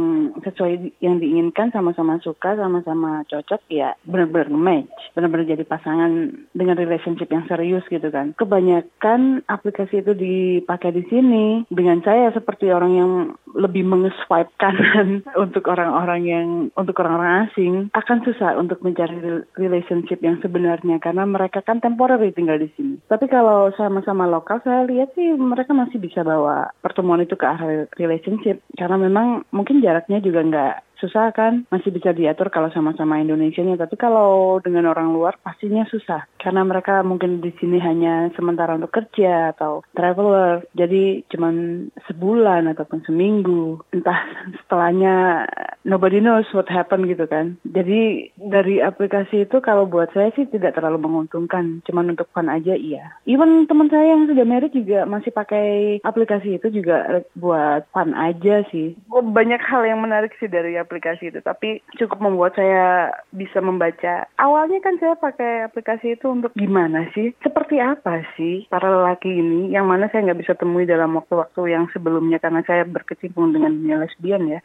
sesuai 0.43 0.99
yang 1.05 1.23
diinginkan 1.23 1.71
sama-sama 1.71 2.10
suka 2.19 2.59
sama-sama 2.59 3.23
cocok 3.31 3.63
ya 3.71 3.95
benar-benar 4.03 4.51
match. 4.51 5.15
Benar-benar 5.15 5.47
jadi 5.47 5.65
pasangan 5.65 6.35
dengan 6.51 6.75
relationship 6.75 7.31
yang 7.31 7.47
serius 7.47 7.87
gitu 7.87 8.11
kan. 8.11 8.35
Kebanyakan 8.35 9.47
aplikasi 9.47 10.03
itu 10.03 10.13
dipakai 10.17 10.91
di 10.91 11.07
sini. 11.07 11.63
Dengan 11.71 12.03
saya 12.03 12.35
seperti 12.35 12.75
orang 12.75 12.93
yang 12.99 13.13
lebih 13.55 13.87
mengeswipe 13.87 14.51
kanan 14.59 15.23
untuk 15.45 15.71
orang-orang 15.71 16.21
yang 16.27 16.47
untuk 16.75 16.99
orang-orang 16.99 17.47
asing 17.51 17.93
akan 17.95 18.19
susah 18.27 18.59
untuk 18.59 18.83
mencari 18.83 19.47
relationship 19.55 20.19
yang 20.25 20.43
sebenarnya 20.43 20.99
karena 20.99 21.23
mereka 21.29 21.63
kan 21.63 21.79
temporary 21.79 22.35
tinggal 22.35 22.59
di 22.59 22.67
sini. 22.75 22.99
Tapi 23.07 23.31
kalau 23.31 23.71
sama-sama 23.79 24.21
sama 24.21 24.25
lokal 24.27 24.61
saya 24.65 24.85
lihat 24.89 25.13
sih 25.13 25.33
mereka 25.37 25.77
masih 25.77 26.01
bisa 26.01 26.25
bawa 26.25 26.73
pertemuan 26.85 27.23
itu 27.23 27.37
ke 27.37 27.47
arah 27.47 27.87
relationship. 28.01 28.61
Karena 28.75 28.97
memang 28.97 29.47
mungkin 29.49 29.81
jaraknya 29.81 30.21
juga 30.21 30.41
nggak 30.41 30.75
susah 31.01 31.33
kan? 31.35 31.67
Masih 31.73 31.91
bisa 31.91 32.15
diatur 32.15 32.53
kalau 32.53 32.71
sama-sama 32.71 33.19
Indonesia 33.19 33.65
nya 33.65 33.75
tapi 33.75 33.97
kalau 33.99 34.61
dengan 34.63 34.87
orang 34.87 35.11
luar 35.11 35.41
pastinya 35.43 35.83
susah. 35.91 36.29
Karena 36.39 36.63
mereka 36.63 37.03
mungkin 37.03 37.41
di 37.41 37.51
sini 37.59 37.81
hanya 37.81 38.31
sementara 38.37 38.77
untuk 38.77 38.93
kerja 38.93 39.57
atau 39.57 39.83
traveler. 39.97 40.63
Jadi 40.77 41.25
cuman 41.33 41.89
sebulan 42.07 42.71
ataupun 42.77 43.03
seminggu. 43.09 43.81
Entah 43.91 44.21
setelahnya 44.63 45.49
nobody 45.89 46.21
knows 46.21 46.47
what 46.53 46.69
happen 46.69 47.09
gitu 47.09 47.25
kan. 47.25 47.57
Jadi 47.65 48.31
dari 48.37 48.85
aplikasi 48.85 49.49
itu 49.49 49.59
kalau 49.65 49.89
buat 49.89 50.13
saya 50.13 50.31
sih 50.37 50.47
tidak 50.53 50.77
terlalu 50.77 51.01
menguntungkan. 51.09 51.81
Cuman 51.89 52.13
untuk 52.13 52.29
fun 52.31 52.53
aja 52.53 52.77
iya. 52.77 53.17
Even 53.25 53.65
teman 53.65 53.89
saya 53.89 54.13
yang 54.13 54.29
sudah 54.29 54.45
married 54.45 54.77
juga 54.77 55.09
masih 55.09 55.33
pakai 55.33 55.99
aplikasi 56.05 56.61
itu 56.61 56.69
juga 56.71 57.25
buat 57.35 57.89
fun 57.91 58.13
aja 58.13 58.63
sih. 58.69 58.95
Banyak 59.09 59.63
hal 59.65 59.83
yang 59.89 60.05
menarik 60.05 60.37
sih 60.37 60.49
dari 60.49 60.77
aplikasi 60.77 60.90
itu, 60.99 61.39
tapi 61.45 61.79
cukup 61.95 62.19
membuat 62.19 62.59
saya 62.59 63.15
bisa 63.31 63.63
membaca. 63.63 64.27
Awalnya 64.35 64.83
kan 64.83 64.99
saya 64.99 65.15
pakai 65.15 65.71
aplikasi 65.71 66.19
itu 66.19 66.27
untuk 66.27 66.51
gimana 66.59 67.07
sih? 67.15 67.31
Seperti 67.41 67.79
apa 67.79 68.27
sih 68.35 68.67
para 68.67 68.91
lelaki 68.91 69.31
ini 69.31 69.71
yang 69.71 69.87
mana 69.87 70.11
saya 70.11 70.27
nggak 70.27 70.41
bisa 70.43 70.55
temui 70.59 70.85
dalam 70.85 71.15
waktu-waktu 71.15 71.71
yang 71.71 71.87
sebelumnya 71.95 72.43
karena 72.43 72.67
saya 72.67 72.83
berkecimpung 72.83 73.55
dengan 73.55 73.79
dunia 73.79 74.03
lesbian 74.03 74.51
ya 74.51 74.61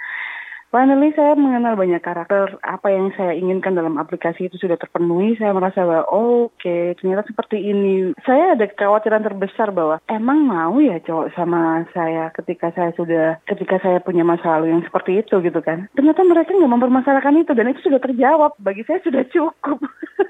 finally 0.75 1.15
saya 1.15 1.39
mengenal 1.39 1.79
banyak 1.79 2.03
karakter. 2.03 2.59
Apa 2.59 2.91
yang 2.91 3.15
saya 3.15 3.31
inginkan 3.31 3.79
dalam 3.79 3.95
aplikasi 3.95 4.51
itu 4.51 4.59
sudah 4.59 4.75
terpenuhi. 4.75 5.39
Saya 5.39 5.55
merasa 5.55 5.87
bahwa 5.87 6.03
oh, 6.11 6.51
oke 6.51 6.59
okay, 6.59 6.91
ternyata 6.99 7.23
seperti 7.31 7.63
ini. 7.63 8.11
Saya 8.27 8.59
ada 8.59 8.67
kekhawatiran 8.67 9.23
terbesar 9.23 9.71
bahwa 9.71 10.03
emang 10.11 10.43
mau 10.43 10.75
ya 10.83 10.99
cowok 10.99 11.31
sama 11.31 11.87
saya 11.95 12.27
ketika 12.35 12.75
saya 12.75 12.91
sudah 12.99 13.39
ketika 13.47 13.79
saya 13.79 14.03
punya 14.03 14.27
masa 14.27 14.59
lalu 14.59 14.75
yang 14.75 14.83
seperti 14.83 15.23
itu 15.23 15.39
gitu 15.39 15.63
kan. 15.63 15.87
Ternyata 15.95 16.27
mereka 16.27 16.51
nggak 16.51 16.73
mempermasalahkan 16.75 17.39
itu 17.39 17.55
dan 17.55 17.71
itu 17.71 17.79
sudah 17.79 18.03
terjawab. 18.03 18.51
Bagi 18.59 18.83
saya 18.83 18.99
sudah 18.99 19.23
cukup. 19.31 19.79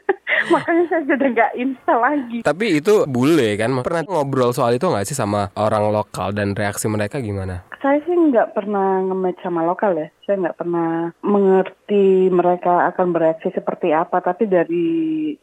Makanya 0.53 0.85
saya 0.93 1.01
sudah 1.09 1.27
nggak 1.33 1.51
install 1.57 1.99
lagi. 2.05 2.39
Tapi 2.45 2.65
itu 2.77 3.09
bule 3.09 3.57
kan? 3.57 3.73
Pernah 3.81 4.05
ngobrol 4.05 4.53
soal 4.53 4.77
itu 4.77 4.85
nggak 4.85 5.09
sih 5.09 5.17
sama 5.17 5.49
orang 5.57 5.89
lokal 5.89 6.37
dan 6.37 6.53
reaksi 6.53 6.85
mereka 6.85 7.17
gimana 7.17 7.65
saya 7.85 8.01
sih 8.01 8.17
nggak 8.17 8.57
pernah 8.57 9.05
nge-match 9.05 9.45
sama 9.45 9.61
lokal 9.61 9.93
ya. 9.93 10.09
Saya 10.25 10.41
nggak 10.41 10.57
pernah 10.57 11.13
mengerti 11.21 12.33
mereka 12.33 12.89
akan 12.89 13.13
bereaksi 13.13 13.53
seperti 13.53 13.93
apa. 13.93 14.25
Tapi 14.25 14.49
dari 14.49 14.89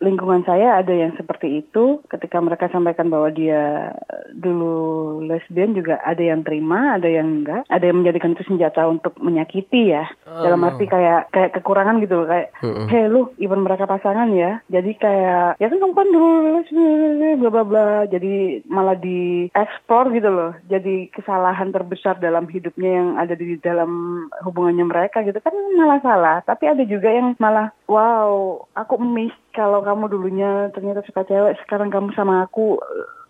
lingkungan 0.03 0.43
saya 0.43 0.83
ada 0.83 0.91
yang 0.91 1.15
seperti 1.15 1.63
itu. 1.63 2.03
Ketika 2.11 2.43
mereka 2.43 2.67
sampaikan 2.67 3.07
bahwa 3.07 3.31
dia 3.31 3.95
dulu 4.35 5.23
lesbian 5.23 5.79
juga 5.79 6.03
ada 6.03 6.19
yang 6.19 6.43
terima 6.43 6.99
ada 6.99 7.07
yang 7.07 7.47
enggak. 7.47 7.63
Ada 7.71 7.95
yang 7.95 8.03
menjadikan 8.03 8.35
itu 8.35 8.43
senjata 8.43 8.91
untuk 8.91 9.15
menyakiti 9.23 9.95
ya. 9.95 10.11
Oh, 10.27 10.43
dalam 10.43 10.67
arti 10.67 10.91
kayak 10.91 11.31
kayak 11.31 11.55
kekurangan 11.63 12.03
gitu 12.03 12.19
loh. 12.19 12.27
Kayak 12.27 12.51
uh-uh. 12.59 12.91
hey 12.91 13.07
lu 13.07 13.31
even 13.39 13.63
mereka 13.63 13.87
pasangan 13.87 14.35
ya. 14.35 14.59
Jadi 14.67 14.99
kayak 14.99 15.63
ya 15.63 15.71
kan 15.71 15.79
kamu 15.79 15.95
kan 15.95 16.09
dulu 16.11 16.59
lesbian 16.59 17.39
bla 17.39 17.51
bla 17.55 17.63
bla. 17.63 17.87
Jadi 18.11 18.67
malah 18.67 18.99
diekspor 18.99 20.11
gitu 20.11 20.27
loh. 20.27 20.59
Jadi 20.67 21.07
kesalahan 21.15 21.71
terbesar 21.71 22.19
dalam 22.19 22.32
hidupnya 22.49 22.91
yang 22.99 23.09
ada 23.21 23.37
di 23.37 23.61
dalam 23.61 24.25
hubungan 24.43 24.63
hubungannya 24.63 24.87
mereka 24.87 25.27
gitu 25.27 25.37
kan 25.43 25.53
malah 25.75 25.99
salah. 26.01 26.37
Tapi 26.47 26.71
ada 26.71 26.87
juga 26.87 27.11
yang 27.11 27.35
malah 27.43 27.75
wow 27.91 28.63
aku 28.79 28.97
miss 29.03 29.35
kalau 29.53 29.85
kamu 29.85 30.09
dulunya 30.09 30.73
ternyata 30.73 31.05
suka 31.05 31.29
cewek 31.29 31.61
sekarang 31.67 31.93
kamu 31.93 32.15
sama 32.17 32.49
aku. 32.49 32.81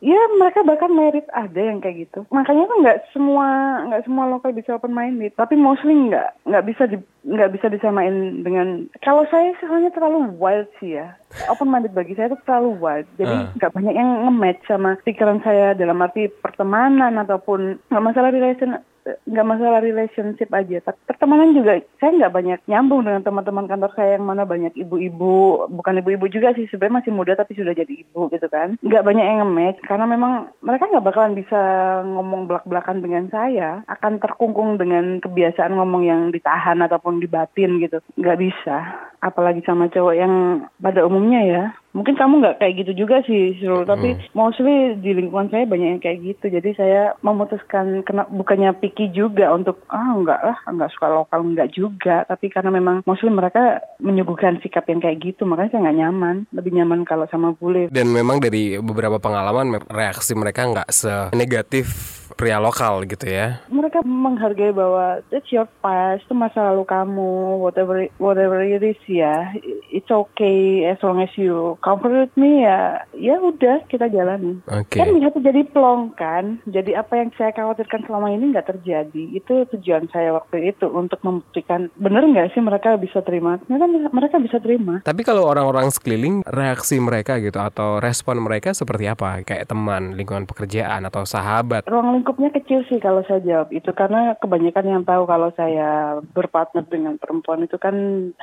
Ya 0.02 0.18
mereka 0.34 0.66
bahkan 0.66 0.90
merit 0.90 1.26
ada 1.30 1.56
yang 1.62 1.78
kayak 1.78 2.10
gitu. 2.10 2.26
Makanya 2.34 2.66
tuh 2.66 2.78
nggak 2.82 2.98
semua 3.14 3.46
nggak 3.88 4.02
semua 4.06 4.24
lokal 4.28 4.50
bisa 4.52 4.74
open 4.74 4.92
minded 4.94 5.34
tapi 5.38 5.54
mostly 5.54 5.94
nggak 5.94 6.42
nggak 6.46 6.64
bisa 6.68 6.82
di 6.90 6.98
nggak 7.22 7.52
bisa 7.54 7.66
disamain 7.70 8.42
dengan 8.42 8.90
kalau 9.02 9.22
saya 9.30 9.54
soalnya 9.62 9.94
terlalu 9.94 10.30
wild 10.36 10.68
sih 10.78 10.98
ya. 11.00 11.16
Open 11.48 11.70
minded 11.70 11.94
bagi 11.96 12.12
saya 12.18 12.34
itu 12.34 12.38
terlalu 12.44 12.76
wild. 12.76 13.06
Jadi 13.16 13.34
ah. 13.34 13.50
nggak 13.56 13.72
uh. 13.72 13.76
banyak 13.78 13.94
yang 13.94 14.10
nge-match 14.28 14.62
sama 14.68 14.90
pikiran 15.06 15.40
saya 15.40 15.72
dalam 15.72 16.02
arti 16.02 16.28
pertemanan 16.28 17.16
ataupun 17.22 17.78
nggak 17.88 18.04
masalah 18.04 18.34
relation 18.34 18.78
nggak 19.02 19.48
masalah 19.48 19.80
relationship 19.82 20.50
aja. 20.54 20.78
Tapi 20.82 20.98
pertemanan 21.06 21.54
juga 21.54 21.78
saya 21.98 22.10
nggak 22.14 22.34
banyak 22.34 22.58
nyambung 22.70 23.02
dengan 23.06 23.22
teman-teman 23.26 23.66
kantor 23.66 23.92
saya 23.94 24.16
yang 24.18 24.26
mana 24.26 24.46
banyak 24.46 24.72
ibu-ibu. 24.78 25.66
Bukan 25.70 25.98
ibu-ibu 26.02 26.26
juga 26.30 26.54
sih 26.54 26.66
sebenarnya 26.70 26.98
masih 27.02 27.12
muda 27.12 27.32
tapi 27.34 27.58
sudah 27.58 27.74
jadi 27.74 27.92
ibu 27.92 28.30
gitu 28.30 28.46
kan. 28.46 28.78
Nggak 28.80 29.04
banyak 29.06 29.24
yang 29.26 29.38
nge-match 29.46 29.80
karena 29.86 30.06
memang 30.06 30.32
mereka 30.62 30.90
nggak 30.90 31.06
bakalan 31.06 31.34
bisa 31.34 31.60
ngomong 32.06 32.46
belak-belakan 32.46 32.98
dengan 33.02 33.24
saya. 33.30 33.82
Akan 33.90 34.22
terkungkung 34.22 34.78
dengan 34.78 35.18
kebiasaan 35.18 35.74
ngomong 35.74 36.02
yang 36.06 36.20
ditahan 36.30 36.78
ataupun 36.82 37.18
dibatin 37.18 37.82
gitu. 37.82 37.98
Nggak 38.18 38.38
bisa 38.38 38.76
apalagi 39.22 39.62
sama 39.62 39.86
cowok 39.86 40.14
yang 40.18 40.66
pada 40.82 41.06
umumnya 41.06 41.40
ya 41.46 41.64
mungkin 41.92 42.16
kamu 42.16 42.40
nggak 42.40 42.58
kayak 42.60 42.74
gitu 42.84 42.92
juga 43.04 43.20
sih 43.24 43.56
Sirul 43.60 43.84
tapi 43.84 44.16
hmm. 44.16 44.32
mostly 44.32 44.96
di 45.00 45.12
lingkungan 45.12 45.52
saya 45.52 45.68
banyak 45.68 45.88
yang 45.96 46.02
kayak 46.02 46.18
gitu. 46.24 46.48
Jadi 46.48 46.70
saya 46.76 47.16
memutuskan 47.20 48.04
kena 48.04 48.24
bukannya 48.28 48.72
picky 48.80 49.12
juga 49.12 49.52
untuk 49.52 49.80
ah 49.92 50.16
enggak 50.16 50.40
lah 50.40 50.58
enggak 50.68 50.92
suka 50.96 51.06
lokal 51.12 51.40
enggak 51.44 51.68
juga. 51.72 52.24
Tapi 52.26 52.48
karena 52.48 52.72
memang 52.72 53.04
mostly 53.04 53.28
mereka 53.28 53.84
menyuguhkan 54.00 54.58
sikap 54.64 54.88
yang 54.88 55.04
kayak 55.04 55.20
gitu 55.20 55.44
makanya 55.44 55.76
saya 55.76 55.82
nggak 55.88 55.98
nyaman 56.00 56.36
lebih 56.52 56.72
nyaman 56.74 57.00
kalau 57.04 57.28
sama 57.28 57.52
bule. 57.56 57.92
Dan 57.92 58.10
memang 58.10 58.40
dari 58.40 58.80
beberapa 58.80 59.20
pengalaman 59.20 59.76
reaksi 59.92 60.32
mereka 60.32 60.68
nggak 60.68 60.90
senegatif 60.90 62.21
pria 62.42 62.58
lokal 62.58 63.06
gitu 63.06 63.30
ya. 63.30 63.62
Mereka 63.70 64.02
menghargai 64.02 64.74
bahwa 64.74 65.22
it's 65.30 65.46
your 65.54 65.70
past, 65.78 66.26
itu 66.26 66.34
masa 66.34 66.74
lalu 66.74 66.82
kamu, 66.82 67.62
whatever 67.62 68.02
whatever 68.18 68.58
it 68.66 68.82
is 68.82 68.98
ya, 69.06 69.54
it's 69.94 70.10
okay 70.10 70.90
as 70.90 70.98
long 71.06 71.22
as 71.22 71.30
you 71.38 71.78
comfort 71.86 72.10
with 72.10 72.34
me 72.34 72.66
ya, 72.66 73.06
ya 73.14 73.38
udah 73.38 73.86
kita 73.86 74.10
jalani. 74.10 74.58
Okay. 74.66 74.98
Kan 74.98 75.14
bisa 75.14 75.38
jadi 75.38 75.62
plong 75.70 76.18
kan, 76.18 76.58
jadi 76.66 76.98
apa 76.98 77.22
yang 77.22 77.30
saya 77.38 77.54
khawatirkan 77.54 78.10
selama 78.10 78.34
ini 78.34 78.50
nggak 78.50 78.74
terjadi. 78.74 79.22
Itu 79.38 79.70
tujuan 79.78 80.10
saya 80.10 80.34
waktu 80.34 80.74
itu 80.74 80.90
untuk 80.90 81.22
membuktikan 81.22 81.94
bener 81.94 82.26
nggak 82.26 82.58
sih 82.58 82.62
mereka 82.64 82.98
bisa 82.98 83.22
terima. 83.22 83.62
Mereka 83.70 83.86
mereka 84.10 84.36
bisa 84.42 84.58
terima. 84.58 84.98
Tapi 85.06 85.22
kalau 85.22 85.46
orang-orang 85.46 85.94
sekeliling 85.94 86.42
reaksi 86.42 86.98
mereka 86.98 87.38
gitu 87.38 87.62
atau 87.62 88.02
respon 88.02 88.42
mereka 88.42 88.74
seperti 88.74 89.06
apa? 89.06 89.46
Kayak 89.46 89.70
teman, 89.70 90.18
lingkungan 90.18 90.50
pekerjaan 90.50 91.06
atau 91.06 91.22
sahabat? 91.22 91.86
Ruang 91.86 92.24
lingkupnya 92.32 92.64
kecil 92.64 92.80
sih 92.88 92.96
kalau 92.96 93.20
saya 93.28 93.44
jawab 93.44 93.68
itu 93.76 93.92
karena 93.92 94.32
kebanyakan 94.40 94.88
yang 94.88 95.02
tahu 95.04 95.28
kalau 95.28 95.52
saya 95.52 96.16
berpartner 96.32 96.80
dengan 96.88 97.20
perempuan 97.20 97.68
itu 97.68 97.76
kan 97.76 97.92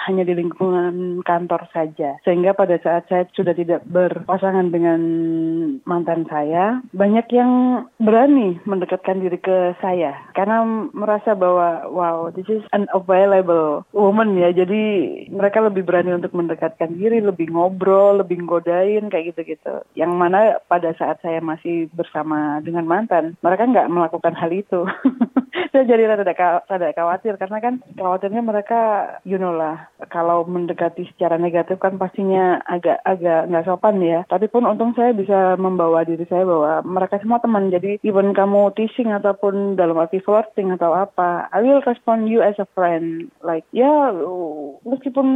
hanya 0.05 0.29
di 0.29 0.37
lingkungan 0.37 1.25
kantor 1.25 1.65
saja. 1.73 2.21
Sehingga 2.21 2.53
pada 2.53 2.77
saat 2.77 3.09
saya 3.09 3.25
sudah 3.33 3.57
tidak 3.57 3.81
berpasangan 3.89 4.69
dengan 4.69 5.01
mantan 5.89 6.29
saya, 6.29 6.85
banyak 6.93 7.25
yang 7.33 7.51
berani 7.97 8.61
mendekatkan 8.69 9.25
diri 9.25 9.41
ke 9.41 9.73
saya 9.81 10.13
karena 10.37 10.61
merasa 10.93 11.33
bahwa 11.33 11.89
wow, 11.89 12.17
this 12.29 12.45
is 12.45 12.61
an 12.69 12.85
available 12.93 13.89
woman 13.97 14.37
ya. 14.37 14.53
Jadi 14.53 14.81
mereka 15.33 15.65
lebih 15.65 15.81
berani 15.81 16.13
untuk 16.13 16.37
mendekatkan 16.37 16.93
diri, 16.93 17.25
lebih 17.25 17.49
ngobrol, 17.49 18.21
lebih 18.21 18.45
ngodain 18.45 19.09
kayak 19.09 19.33
gitu-gitu. 19.33 19.81
Yang 19.97 20.13
mana 20.13 20.39
pada 20.69 20.93
saat 20.93 21.25
saya 21.25 21.41
masih 21.41 21.89
bersama 21.97 22.61
dengan 22.61 22.85
mantan, 22.85 23.33
mereka 23.41 23.65
nggak 23.71 23.91
melakukan 23.91 24.33
hal 24.35 24.51
itu. 24.51 24.85
saya 25.71 25.85
jadi 25.85 26.09
rada, 26.09 26.25
rada 26.65 26.87
khawatir 26.93 27.37
karena 27.37 27.57
kan 27.61 27.73
khawatirnya 27.95 28.41
mereka, 28.41 28.79
you 29.23 29.37
know 29.37 29.53
lah, 29.53 29.89
kalau 30.09 30.43
mendekati 30.43 31.05
secara 31.13 31.37
negatif 31.37 31.77
kan 31.77 32.01
pastinya 32.01 32.59
agak 32.65 32.99
agak 33.05 33.47
nggak 33.47 33.65
sopan 33.65 34.01
ya. 34.01 34.25
Tapi 34.25 34.49
pun 34.49 34.65
untung 34.65 34.97
saya 34.97 35.13
bisa 35.13 35.55
membawa 35.55 36.03
diri 36.03 36.25
saya 36.25 36.43
bahwa 36.43 36.81
mereka 36.85 37.21
semua 37.21 37.39
teman. 37.39 37.69
Jadi 37.69 38.01
even 38.01 38.33
kamu 38.33 38.73
teasing 38.73 39.13
ataupun 39.13 39.77
dalam 39.77 39.97
arti 40.01 40.19
flirting 40.19 40.73
atau 40.73 40.95
apa, 40.95 41.47
I 41.53 41.61
will 41.61 41.85
respond 41.85 42.27
you 42.27 42.41
as 42.41 42.57
a 42.57 42.67
friend. 42.73 43.29
Like 43.45 43.65
ya 43.69 44.11
meskipun 44.83 45.27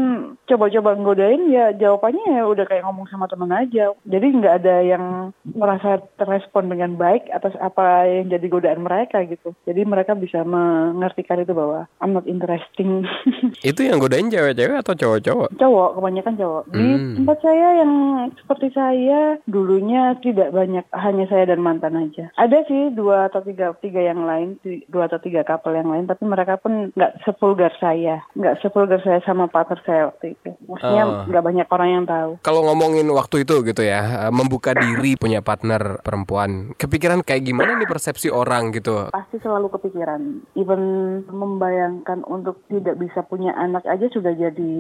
coba-coba 0.50 0.98
ngodain 0.98 1.52
ya 1.54 1.72
jawabannya 1.76 2.42
ya 2.42 2.44
udah 2.50 2.66
kayak 2.66 2.86
ngomong 2.86 3.08
sama 3.10 3.30
teman 3.30 3.54
aja. 3.54 3.94
Jadi 4.04 4.28
nggak 4.34 4.56
ada 4.64 4.76
yang 4.82 5.36
merasa 5.46 6.02
terrespon 6.18 6.68
dengan 6.72 6.98
baik 6.98 7.30
atas 7.30 7.54
apa 7.62 8.10
jadi 8.28 8.46
godaan 8.48 8.84
mereka 8.84 9.24
gitu. 9.26 9.56
Jadi 9.68 9.82
mereka 9.84 10.14
bisa 10.14 10.44
mengertikan 10.44 11.42
itu 11.42 11.52
bahwa 11.56 11.88
I'm 12.00 12.14
not 12.14 12.28
interesting. 12.30 13.08
itu 13.70 13.82
yang 13.82 13.98
godain 13.98 14.30
cewek-cewek 14.30 14.78
atau 14.84 14.94
cowok-cowok? 14.94 15.50
Cowok, 15.58 15.90
kebanyakan 15.98 16.36
cowok. 16.38 16.64
Di 16.70 16.86
hmm. 16.86 17.14
tempat 17.22 17.38
saya 17.42 17.68
yang 17.82 17.92
seperti 18.38 18.68
saya 18.76 19.38
dulunya 19.50 20.16
tidak 20.20 20.52
banyak, 20.52 20.86
hanya 20.94 21.26
saya 21.32 21.50
dan 21.50 21.60
mantan 21.64 21.98
aja. 21.98 22.30
Ada 22.38 22.68
sih 22.70 22.94
dua 22.94 23.32
atau 23.32 23.42
tiga 23.42 23.74
tiga 23.80 24.04
yang 24.04 24.28
lain, 24.28 24.60
dua 24.90 25.10
atau 25.10 25.18
tiga 25.20 25.42
couple 25.48 25.74
yang 25.74 25.90
lain, 25.90 26.06
tapi 26.06 26.24
mereka 26.28 26.60
pun 26.60 26.94
nggak 26.94 27.26
sepulgar 27.26 27.74
saya, 27.80 28.22
nggak 28.38 28.62
sepulgar 28.62 29.02
saya 29.02 29.20
sama 29.26 29.50
partner 29.50 29.80
saya 29.84 30.02
waktu 30.14 30.38
itu. 30.38 30.50
Maksudnya 30.70 31.04
oh. 31.04 31.26
nggak 31.26 31.44
uh. 31.44 31.48
banyak 31.50 31.68
orang 31.74 31.90
yang 31.90 32.06
tahu. 32.06 32.32
Kalau 32.46 32.62
ngomongin 32.70 33.08
waktu 33.10 33.48
itu 33.48 33.66
gitu 33.66 33.82
ya, 33.82 34.30
membuka 34.30 34.78
diri 34.78 35.18
punya 35.18 35.42
partner 35.42 36.00
perempuan, 36.06 36.78
kepikiran 36.78 37.26
kayak 37.26 37.44
gimana 37.48 37.80
nih 37.80 37.90
persepsi 37.90 38.13
orang 38.30 38.76
gitu? 38.76 39.10
Pasti 39.10 39.40
selalu 39.40 39.72
kepikiran 39.74 39.94
pikiran. 39.94 40.42
Even 40.58 40.84
membayangkan 41.30 42.26
untuk 42.26 42.60
tidak 42.68 43.00
bisa 43.00 43.22
punya 43.24 43.54
anak 43.56 43.86
aja 43.86 44.10
sudah 44.10 44.34
jadi 44.36 44.74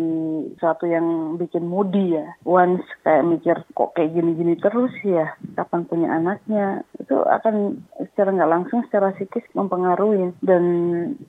sesuatu 0.58 0.89
yang 0.89 1.38
bikin 1.38 1.69
moody 1.69 2.17
ya. 2.19 2.28
Once 2.43 2.84
kayak 3.06 3.24
mikir 3.30 3.56
kok 3.78 3.93
kayak 3.96 4.17
gini-gini 4.17 4.58
terus 4.60 4.91
ya, 5.06 5.38
kapan 5.56 5.86
punya 5.86 6.10
anaknya, 6.12 6.82
itu 7.00 7.15
akan 7.15 7.86
secara 8.12 8.34
nggak 8.34 8.52
langsung 8.52 8.82
secara 8.89 9.15
psikis 9.15 9.46
mempengaruhi. 9.56 10.34
Dan 10.41 10.63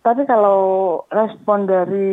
tapi 0.02 0.26
kalau 0.26 1.04
respon 1.12 1.68
dari 1.68 2.10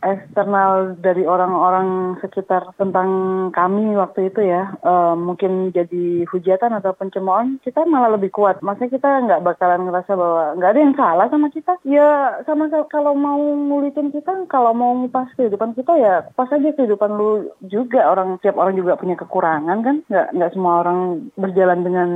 eksternal 0.00 0.96
dari 1.02 1.26
orang-orang 1.26 2.16
sekitar 2.24 2.72
tentang 2.78 3.50
kami 3.52 3.98
waktu 3.98 4.32
itu 4.32 4.40
ya, 4.46 4.72
uh, 4.86 5.18
mungkin 5.18 5.74
jadi 5.74 6.24
hujatan 6.30 6.72
atau 6.78 6.94
pencemoohan, 6.96 7.58
kita 7.66 7.84
malah 7.84 8.14
lebih 8.14 8.32
kuat. 8.32 8.62
Maksudnya 8.62 8.94
kita 8.96 9.11
nggak 9.20 9.44
bakalan 9.44 9.84
ngerasa 9.88 10.12
bahwa 10.16 10.44
nggak 10.56 10.70
ada 10.72 10.80
yang 10.80 10.94
salah 10.96 11.26
sama 11.28 11.48
kita. 11.52 11.72
Ya 11.84 12.40
sama 12.48 12.70
kalau 12.88 13.12
mau 13.12 13.40
ngulitin 13.40 14.14
kita 14.14 14.48
kalau 14.48 14.72
mau 14.72 14.96
ngupas 14.96 15.28
kehidupan 15.36 15.76
kita 15.76 15.92
ya 15.98 16.14
pas 16.32 16.48
aja 16.48 16.70
kehidupan 16.72 17.10
lu 17.12 17.52
juga. 17.66 18.08
Orang 18.08 18.40
setiap 18.40 18.56
orang 18.56 18.78
juga 18.78 18.96
punya 18.96 19.18
kekurangan 19.18 19.78
kan? 19.84 19.96
Nggak 20.08 20.26
nggak 20.32 20.52
semua 20.56 20.72
orang 20.86 21.28
berjalan 21.36 21.80
dengan 21.84 22.08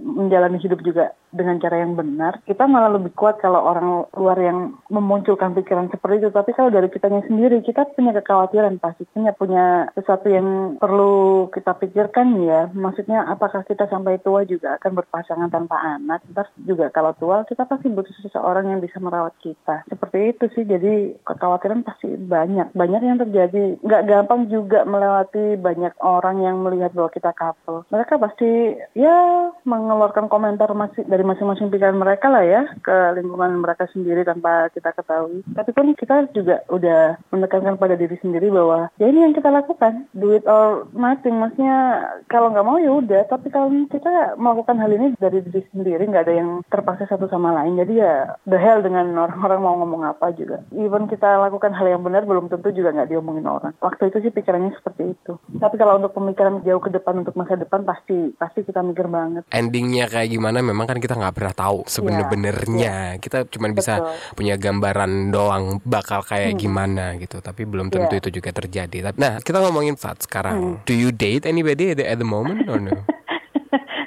menjalani 0.00 0.58
hidup 0.62 0.80
juga 0.80 1.12
dengan 1.30 1.60
cara 1.60 1.84
yang 1.84 1.94
benar, 1.94 2.40
kita 2.48 2.64
malah 2.64 2.94
lebih 2.96 3.12
kuat 3.12 3.40
kalau 3.42 3.60
orang 3.64 4.08
luar 4.16 4.38
yang 4.40 4.78
memunculkan 4.88 5.52
pikiran 5.52 5.92
seperti 5.92 6.24
itu. 6.24 6.28
Tapi 6.32 6.50
kalau 6.56 6.72
dari 6.72 6.88
kitanya 6.88 7.24
sendiri, 7.28 7.60
kita 7.60 7.84
punya 7.92 8.16
kekhawatiran 8.20 8.80
pasti, 8.80 9.04
punya 9.12 9.32
punya 9.36 9.88
sesuatu 9.92 10.28
yang 10.28 10.78
perlu 10.80 11.48
kita 11.52 11.76
pikirkan 11.76 12.40
ya. 12.44 12.68
Maksudnya 12.72 13.28
apakah 13.28 13.64
kita 13.64 13.88
sampai 13.88 14.20
tua 14.20 14.44
juga 14.48 14.80
akan 14.80 14.92
berpasangan 15.04 15.50
tanpa 15.52 15.76
anak? 15.98 16.24
Ntar 16.32 16.48
juga 16.64 16.88
kalau 16.92 17.12
tua, 17.16 17.44
kita 17.48 17.68
pasti 17.68 17.88
butuh 17.92 18.14
seseorang 18.24 18.72
yang 18.72 18.80
bisa 18.80 19.00
merawat 19.00 19.36
kita. 19.40 19.84
Seperti 19.88 20.18
itu 20.36 20.44
sih, 20.56 20.64
jadi 20.64 21.16
kekhawatiran 21.24 21.84
pasti 21.84 22.08
banyak. 22.14 22.72
Banyak 22.72 23.02
yang 23.04 23.18
terjadi. 23.20 23.80
Nggak 23.84 24.06
gampang 24.08 24.48
juga 24.48 24.84
melewati 24.88 25.60
banyak 25.60 25.94
orang 26.00 26.40
yang 26.44 26.60
melihat 26.64 26.92
bahwa 26.96 27.10
kita 27.12 27.32
couple. 27.36 27.84
Mereka 27.92 28.16
pasti 28.16 28.78
ya 28.96 29.50
mengeluarkan 29.64 30.26
komentar 30.32 30.70
masih 30.72 31.04
dari 31.18 31.26
masing-masing 31.26 31.74
pikiran 31.74 31.98
mereka 31.98 32.30
lah 32.30 32.46
ya 32.46 32.62
ke 32.78 33.18
lingkungan 33.18 33.58
mereka 33.58 33.90
sendiri 33.90 34.22
tanpa 34.22 34.70
kita 34.70 34.94
ketahui. 34.94 35.42
Tapi 35.50 35.74
pun 35.74 35.90
kita 35.98 36.30
juga 36.30 36.62
udah 36.70 37.18
menekankan 37.34 37.74
pada 37.74 37.98
diri 37.98 38.14
sendiri 38.22 38.54
bahwa 38.54 38.86
ya 39.02 39.10
ini 39.10 39.26
yang 39.26 39.34
kita 39.34 39.50
lakukan, 39.50 40.06
do 40.14 40.30
it 40.30 40.46
or 40.46 40.86
nothing. 40.94 41.42
Maksudnya 41.42 42.06
kalau 42.30 42.54
nggak 42.54 42.62
mau 42.62 42.78
ya 42.78 42.94
udah. 42.94 43.26
Tapi 43.26 43.50
kalau 43.50 43.66
kita 43.90 44.38
melakukan 44.38 44.78
hal 44.78 44.94
ini 44.94 45.18
dari 45.18 45.42
diri 45.42 45.66
sendiri, 45.74 46.06
nggak 46.06 46.30
ada 46.30 46.34
yang 46.38 46.62
terpaksa 46.70 47.10
satu 47.10 47.26
sama 47.26 47.50
lain. 47.50 47.82
Jadi 47.82 47.98
ya 47.98 48.38
the 48.46 48.54
hell 48.54 48.78
dengan 48.78 49.10
orang-orang 49.18 49.58
mau 49.58 49.74
ngomong 49.82 50.06
apa 50.06 50.30
juga. 50.38 50.62
Even 50.70 51.10
kita 51.10 51.42
lakukan 51.42 51.74
hal 51.74 51.90
yang 51.90 52.06
benar 52.06 52.22
belum 52.30 52.46
tentu 52.46 52.70
juga 52.70 52.94
nggak 52.94 53.10
diomongin 53.10 53.50
orang. 53.50 53.74
Waktu 53.82 54.14
itu 54.14 54.22
sih 54.22 54.30
pikirannya 54.30 54.70
seperti 54.78 55.18
itu. 55.18 55.34
Tapi 55.58 55.74
kalau 55.74 55.98
untuk 55.98 56.14
pemikiran 56.14 56.62
jauh 56.62 56.78
ke 56.78 56.94
depan 56.94 57.26
untuk 57.26 57.34
masa 57.34 57.58
depan 57.58 57.82
pasti 57.82 58.38
pasti 58.38 58.62
kita 58.62 58.86
mikir 58.86 59.10
banget. 59.10 59.42
Endingnya 59.50 60.06
kayak 60.06 60.30
gimana 60.30 60.62
memang 60.62 60.84
kan 60.84 61.00
kita 61.00 61.07
nggak 61.14 61.34
pernah 61.34 61.54
tahu 61.54 61.86
sebener-benernya. 61.86 63.16
Kita 63.16 63.46
cuma 63.46 63.70
bisa 63.70 64.02
Betul. 64.02 64.34
punya 64.34 64.54
gambaran 64.56 65.12
doang 65.28 65.64
bakal 65.82 66.20
kayak 66.20 66.56
Hmm. 66.56 66.60
gimana 66.60 67.04
gitu. 67.16 67.38
Tapi 67.38 67.62
belum 67.62 67.88
tentu 67.88 68.14
Iya. 68.14 68.20
itu 68.20 68.40
juga 68.40 68.50
terjadi. 68.50 69.14
Nah 69.14 69.38
kita 69.38 69.60
ngomongin 69.60 69.94
saat 69.94 70.20
sekarang. 70.20 70.82
Do 70.82 70.92
you 70.92 71.08
date 71.08 71.44
anybody 71.44 71.92
at 71.92 71.96
the, 71.96 72.04
at 72.04 72.18
the 72.18 72.26
moment 72.26 72.66
or 72.66 72.76
no? 72.76 72.92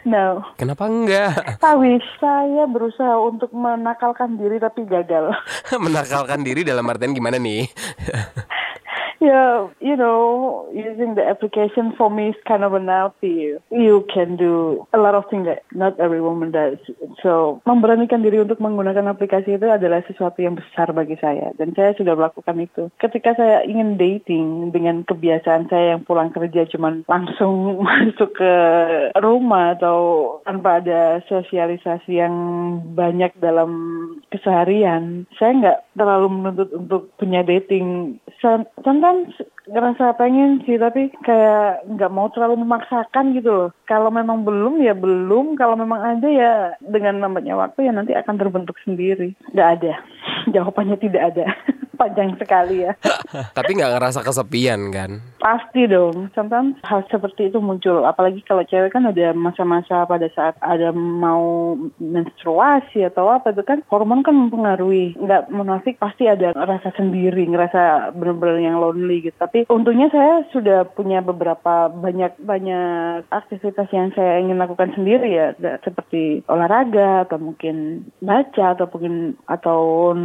No. 0.02 0.44
Kenapa 0.58 0.90
enggak? 0.90 1.62
Tapi 1.62 1.96
saya 2.20 2.68
berusaha 2.68 3.16
untuk 3.22 3.54
menakalkan 3.54 4.36
diri 4.36 4.60
tapi 4.60 4.84
gagal. 4.84 5.32
Menakalkan 5.78 6.44
diri 6.44 6.68
dalam 6.68 6.84
artian 6.84 7.16
gimana 7.16 7.40
nih? 7.40 7.70
Yeah, 9.22 9.70
you 9.78 9.96
know, 9.96 10.66
using 10.74 11.14
the 11.14 11.22
application 11.22 11.94
for 11.94 12.10
me 12.10 12.34
is 12.34 12.40
kind 12.50 12.66
of 12.66 12.74
unhealthy. 12.74 13.54
You 13.70 14.02
can 14.10 14.34
do 14.36 14.88
a 14.94 14.98
lot 14.98 15.14
of 15.14 15.30
things 15.30 15.46
that 15.46 15.62
not 15.78 16.00
every 16.02 16.26
woman 16.26 16.50
does. 16.50 16.82
So, 17.22 17.62
memberanikan 17.70 18.26
diri 18.26 18.42
untuk 18.42 18.58
menggunakan 18.58 19.14
aplikasi 19.14 19.62
itu 19.62 19.70
adalah 19.70 20.02
sesuatu 20.10 20.42
yang 20.42 20.58
besar 20.58 20.90
bagi 20.98 21.22
saya. 21.22 21.54
Dan 21.54 21.78
saya 21.78 21.94
sudah 21.94 22.18
melakukan 22.18 22.66
itu. 22.66 22.90
Ketika 22.98 23.38
saya 23.38 23.62
ingin 23.62 24.02
dating 24.02 24.74
dengan 24.74 25.06
kebiasaan 25.06 25.70
saya 25.70 25.94
yang 25.94 26.02
pulang 26.02 26.34
kerja 26.34 26.66
cuman 26.74 27.06
langsung 27.06 27.78
masuk 27.86 28.34
ke 28.34 28.54
rumah 29.22 29.78
atau 29.78 29.98
tanpa 30.50 30.82
ada 30.82 31.22
sosialisasi 31.30 32.18
yang 32.18 32.34
banyak 32.98 33.38
dalam 33.38 33.70
keseharian, 34.34 35.30
saya 35.38 35.52
nggak 35.62 35.80
terlalu 35.94 36.28
menuntut 36.34 36.74
untuk 36.74 37.14
punya 37.22 37.46
dating. 37.46 38.18
Some- 38.42 38.66
Sometimes 39.12 39.36
ngerasa 39.70 40.18
pengen 40.18 40.64
sih, 40.66 40.82
tapi 40.82 41.14
kayak 41.22 41.86
nggak 41.86 42.14
mau 42.14 42.32
terlalu 42.34 42.66
memaksakan 42.66 43.38
gitu 43.38 43.50
loh. 43.50 43.70
Kalau 43.86 44.10
memang 44.10 44.42
belum 44.42 44.82
ya 44.82 44.98
belum, 44.98 45.54
kalau 45.60 45.78
memang 45.78 46.02
ada 46.02 46.28
ya 46.30 46.54
dengan 46.82 47.22
namanya 47.22 47.54
waktu 47.58 47.86
ya 47.90 47.92
nanti 47.94 48.18
akan 48.18 48.36
terbentuk 48.42 48.78
sendiri. 48.82 49.38
Nggak 49.54 49.70
ada. 49.82 49.94
Jawabannya 50.56 50.98
tidak 50.98 51.24
ada. 51.36 51.46
Panjang 52.02 52.34
sekali 52.42 52.82
ya. 52.82 52.98
Tapi 53.58 53.78
nggak 53.78 53.94
ngerasa 53.94 54.26
kesepian 54.26 54.90
kan? 54.90 55.22
Pasti 55.38 55.86
dong. 55.86 56.34
Sometimes 56.34 56.82
hal 56.82 57.06
seperti 57.14 57.54
itu 57.54 57.62
muncul. 57.62 58.02
Apalagi 58.02 58.42
kalau 58.42 58.66
cewek 58.66 58.90
kan 58.90 59.06
ada 59.06 59.38
masa-masa 59.38 60.10
pada 60.10 60.26
saat 60.34 60.58
ada 60.66 60.90
mau 60.98 61.78
menstruasi 62.02 63.06
atau 63.06 63.30
apa 63.30 63.54
itu 63.54 63.62
kan 63.62 63.86
hormon 63.94 64.26
kan 64.26 64.34
mempengaruhi. 64.34 65.14
Nggak 65.14 65.54
munafik 65.54 66.02
pasti 66.02 66.26
ada 66.26 66.58
rasa 66.58 66.90
sendiri, 66.98 67.46
ngerasa 67.46 68.18
benar-benar 68.18 68.58
yang 68.58 68.82
lonely 68.82 69.30
gitu. 69.30 69.38
Tapi 69.52 69.68
untungnya 69.68 70.08
saya 70.08 70.48
sudah 70.56 70.88
punya 70.96 71.20
beberapa 71.20 71.92
banyak 71.92 72.40
banyak 72.40 73.28
aktivitas 73.36 73.92
yang 73.92 74.08
saya 74.16 74.40
ingin 74.40 74.56
lakukan 74.56 74.96
sendiri 74.96 75.28
ya, 75.28 75.52
seperti 75.84 76.40
olahraga 76.48 77.28
atau 77.28 77.36
mungkin 77.36 78.08
baca 78.24 78.80
atau 78.80 78.88
mungkin 78.88 79.36
atau 79.52 80.16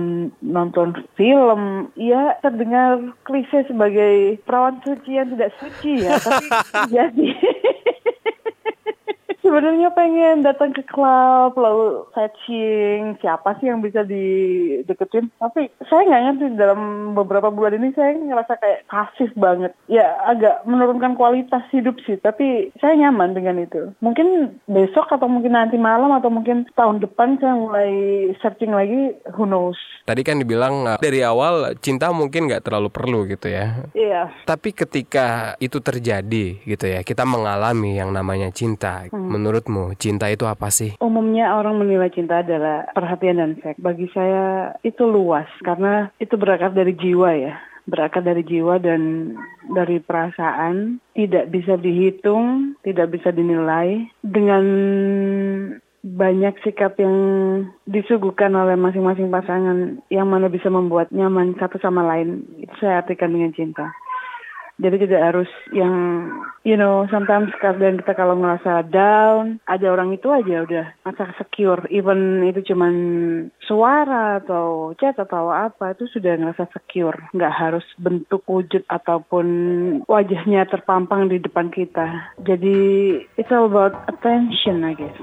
nonton 0.46 0.94
film. 1.18 1.90
Ya 1.98 2.38
terdengar 2.38 3.02
klise 3.26 3.66
sebagai 3.66 4.38
perawan 4.46 4.78
suci 4.86 5.18
yang 5.18 5.34
tidak 5.34 5.58
suci 5.58 6.06
ya, 6.06 6.22
tapi 6.22 6.46
jadi 6.94 7.26
sebenarnya 9.46 9.94
pengen 9.94 10.42
datang 10.42 10.74
ke 10.74 10.82
klub 10.90 11.54
lalu 11.54 12.02
fetching 12.10 13.14
siapa 13.22 13.54
sih 13.62 13.70
yang 13.70 13.78
bisa 13.78 14.02
dideketin. 14.02 15.30
Tapi 15.38 15.70
saya 15.86 16.02
nggak 16.02 16.22
ngerti 16.26 16.46
dalam 16.58 16.80
beberapa 17.14 17.54
bulan 17.54 17.78
ini 17.78 17.94
saya 17.94 18.18
ngerasa 18.18 18.58
kayak 18.58 18.90
pasif 18.90 19.30
banget. 19.38 19.70
Ya 19.86 20.18
agak 20.26 20.66
menurunkan 20.66 21.14
kualitas 21.14 21.62
hidup 21.70 21.94
sih 22.02 22.18
tapi 22.18 22.74
saya 22.82 22.98
nyaman 22.98 23.38
dengan 23.38 23.62
itu. 23.62 23.94
Mungkin 24.02 24.58
besok 24.66 25.14
atau 25.14 25.30
mungkin 25.30 25.54
nanti 25.54 25.78
malam 25.78 26.10
atau 26.10 26.28
mungkin 26.28 26.66
tahun 26.74 26.98
depan 26.98 27.38
saya 27.38 27.54
mulai 27.54 27.92
searching 28.42 28.74
lagi 28.74 29.14
who 29.38 29.46
knows. 29.46 29.78
Tadi 30.02 30.26
kan 30.26 30.42
dibilang 30.42 30.86
uh, 30.86 30.98
dari 30.98 31.22
awal 31.22 31.78
cinta 31.78 32.10
mungkin 32.10 32.50
nggak 32.50 32.66
terlalu 32.66 32.90
perlu 32.90 33.18
gitu 33.30 33.46
ya. 33.46 33.86
iya. 33.94 34.30
Tapi 34.42 34.74
ketika 34.74 35.54
itu 35.62 35.78
terjadi 35.78 36.62
gitu 36.62 36.86
ya, 36.86 37.02
kita 37.06 37.22
mengalami 37.22 37.98
yang 37.98 38.10
namanya 38.10 38.50
cinta. 38.50 39.06
Menurutmu 39.36 39.92
cinta 40.00 40.32
itu 40.32 40.48
apa 40.48 40.72
sih? 40.72 40.96
Umumnya 40.96 41.52
orang 41.52 41.76
menilai 41.76 42.08
cinta 42.08 42.40
adalah 42.40 42.88
perhatian 42.96 43.36
dan 43.36 43.52
seks. 43.60 43.76
Bagi 43.76 44.08
saya 44.16 44.72
itu 44.80 45.04
luas 45.04 45.44
karena 45.60 46.08
itu 46.16 46.40
berakar 46.40 46.72
dari 46.72 46.96
jiwa 46.96 47.30
ya. 47.36 47.60
Berakar 47.84 48.24
dari 48.24 48.40
jiwa 48.42 48.80
dan 48.80 49.36
dari 49.68 50.00
perasaan. 50.00 51.04
Tidak 51.12 51.52
bisa 51.52 51.76
dihitung, 51.76 52.74
tidak 52.80 53.12
bisa 53.12 53.28
dinilai. 53.28 54.08
Dengan 54.24 54.64
banyak 56.06 56.62
sikap 56.62 56.94
yang 57.02 57.16
disuguhkan 57.90 58.54
oleh 58.54 58.78
masing-masing 58.78 59.26
pasangan 59.26 59.98
yang 60.06 60.30
mana 60.30 60.46
bisa 60.46 60.70
membuat 60.70 61.10
nyaman 61.10 61.58
satu 61.58 61.82
sama 61.82 62.06
lain. 62.06 62.46
Itu 62.62 62.74
saya 62.78 63.02
artikan 63.02 63.34
dengan 63.34 63.50
cinta. 63.52 63.90
Jadi 64.76 65.08
tidak 65.08 65.22
harus 65.32 65.50
yang, 65.72 66.28
you 66.60 66.76
know, 66.76 67.08
sometimes 67.08 67.48
kadang 67.64 67.96
kita 67.96 68.12
kalau 68.12 68.36
ngerasa 68.36 68.84
down, 68.92 69.56
ada 69.64 69.88
orang 69.88 70.12
itu 70.12 70.28
aja 70.28 70.68
udah 70.68 70.86
merasa 71.00 71.32
secure. 71.40 71.88
Even 71.88 72.44
itu 72.44 72.60
cuman 72.72 72.94
suara 73.64 74.44
atau 74.44 74.92
chat 75.00 75.16
atau 75.16 75.48
apa, 75.48 75.96
itu 75.96 76.04
sudah 76.12 76.36
ngerasa 76.36 76.68
secure. 76.76 77.16
Nggak 77.32 77.56
harus 77.56 77.86
bentuk 77.96 78.44
wujud 78.44 78.84
ataupun 78.84 79.46
wajahnya 80.04 80.68
terpampang 80.68 81.32
di 81.32 81.40
depan 81.40 81.72
kita. 81.72 82.36
Jadi, 82.44 82.76
it's 83.40 83.48
all 83.48 83.72
about 83.72 83.96
attention, 84.12 84.84
I 84.84 84.92
guess. 84.92 85.16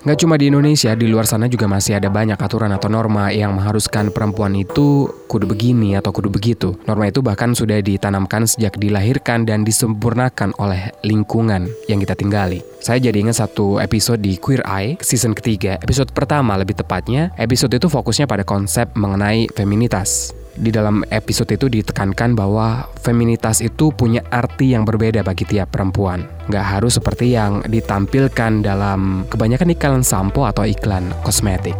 Nggak 0.00 0.24
cuma 0.24 0.40
di 0.40 0.48
Indonesia, 0.48 0.96
di 0.96 1.12
luar 1.12 1.28
sana 1.28 1.44
juga 1.44 1.68
masih 1.68 2.00
ada 2.00 2.08
banyak 2.08 2.40
aturan 2.40 2.72
atau 2.72 2.88
norma 2.88 3.28
yang 3.36 3.52
mengharuskan 3.52 4.08
perempuan 4.08 4.56
itu 4.56 5.12
kudu 5.28 5.44
begini 5.44 5.92
atau 5.92 6.08
kudu 6.08 6.32
begitu. 6.32 6.72
Norma 6.88 7.12
itu 7.12 7.20
bahkan 7.20 7.52
sudah 7.52 7.84
ditanamkan 7.84 8.48
sejak 8.48 8.80
dilahirkan 8.80 9.44
dan 9.44 9.60
disempurnakan 9.60 10.56
oleh 10.56 10.88
lingkungan 11.04 11.68
yang 11.84 12.00
kita 12.00 12.16
tinggali. 12.16 12.64
Saya 12.80 12.96
jadi 12.96 13.20
ingat 13.20 13.44
satu 13.44 13.76
episode 13.76 14.24
di 14.24 14.40
Queer 14.40 14.64
Eye, 14.64 14.96
season 15.04 15.36
ketiga. 15.36 15.76
Episode 15.84 16.16
pertama 16.16 16.56
lebih 16.56 16.80
tepatnya, 16.80 17.28
episode 17.36 17.76
itu 17.76 17.92
fokusnya 17.92 18.24
pada 18.24 18.40
konsep 18.40 18.88
mengenai 18.96 19.52
feminitas. 19.52 20.39
Di 20.60 20.68
dalam 20.68 21.00
episode 21.08 21.56
itu 21.56 21.72
ditekankan 21.72 22.36
bahwa 22.36 22.84
feminitas 23.00 23.64
itu 23.64 23.96
punya 23.96 24.20
arti 24.28 24.76
yang 24.76 24.84
berbeda 24.84 25.24
bagi 25.24 25.48
tiap 25.48 25.72
perempuan. 25.72 26.28
Nggak 26.52 26.66
harus 26.76 27.00
seperti 27.00 27.32
yang 27.32 27.64
ditampilkan 27.64 28.60
dalam 28.60 29.24
kebanyakan 29.32 29.72
iklan 29.72 30.04
sampo 30.04 30.44
atau 30.44 30.68
iklan 30.68 31.16
kosmetik. 31.24 31.72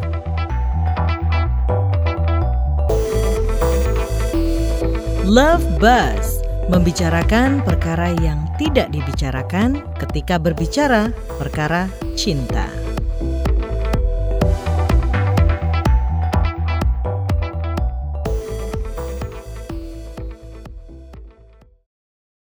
Love 5.28 5.62
Buzz 5.76 6.40
membicarakan 6.72 7.60
perkara 7.60 8.16
yang 8.24 8.48
tidak 8.56 8.88
dibicarakan 8.96 9.84
ketika 10.00 10.40
berbicara 10.40 11.12
perkara 11.36 11.92
cinta. 12.16 12.89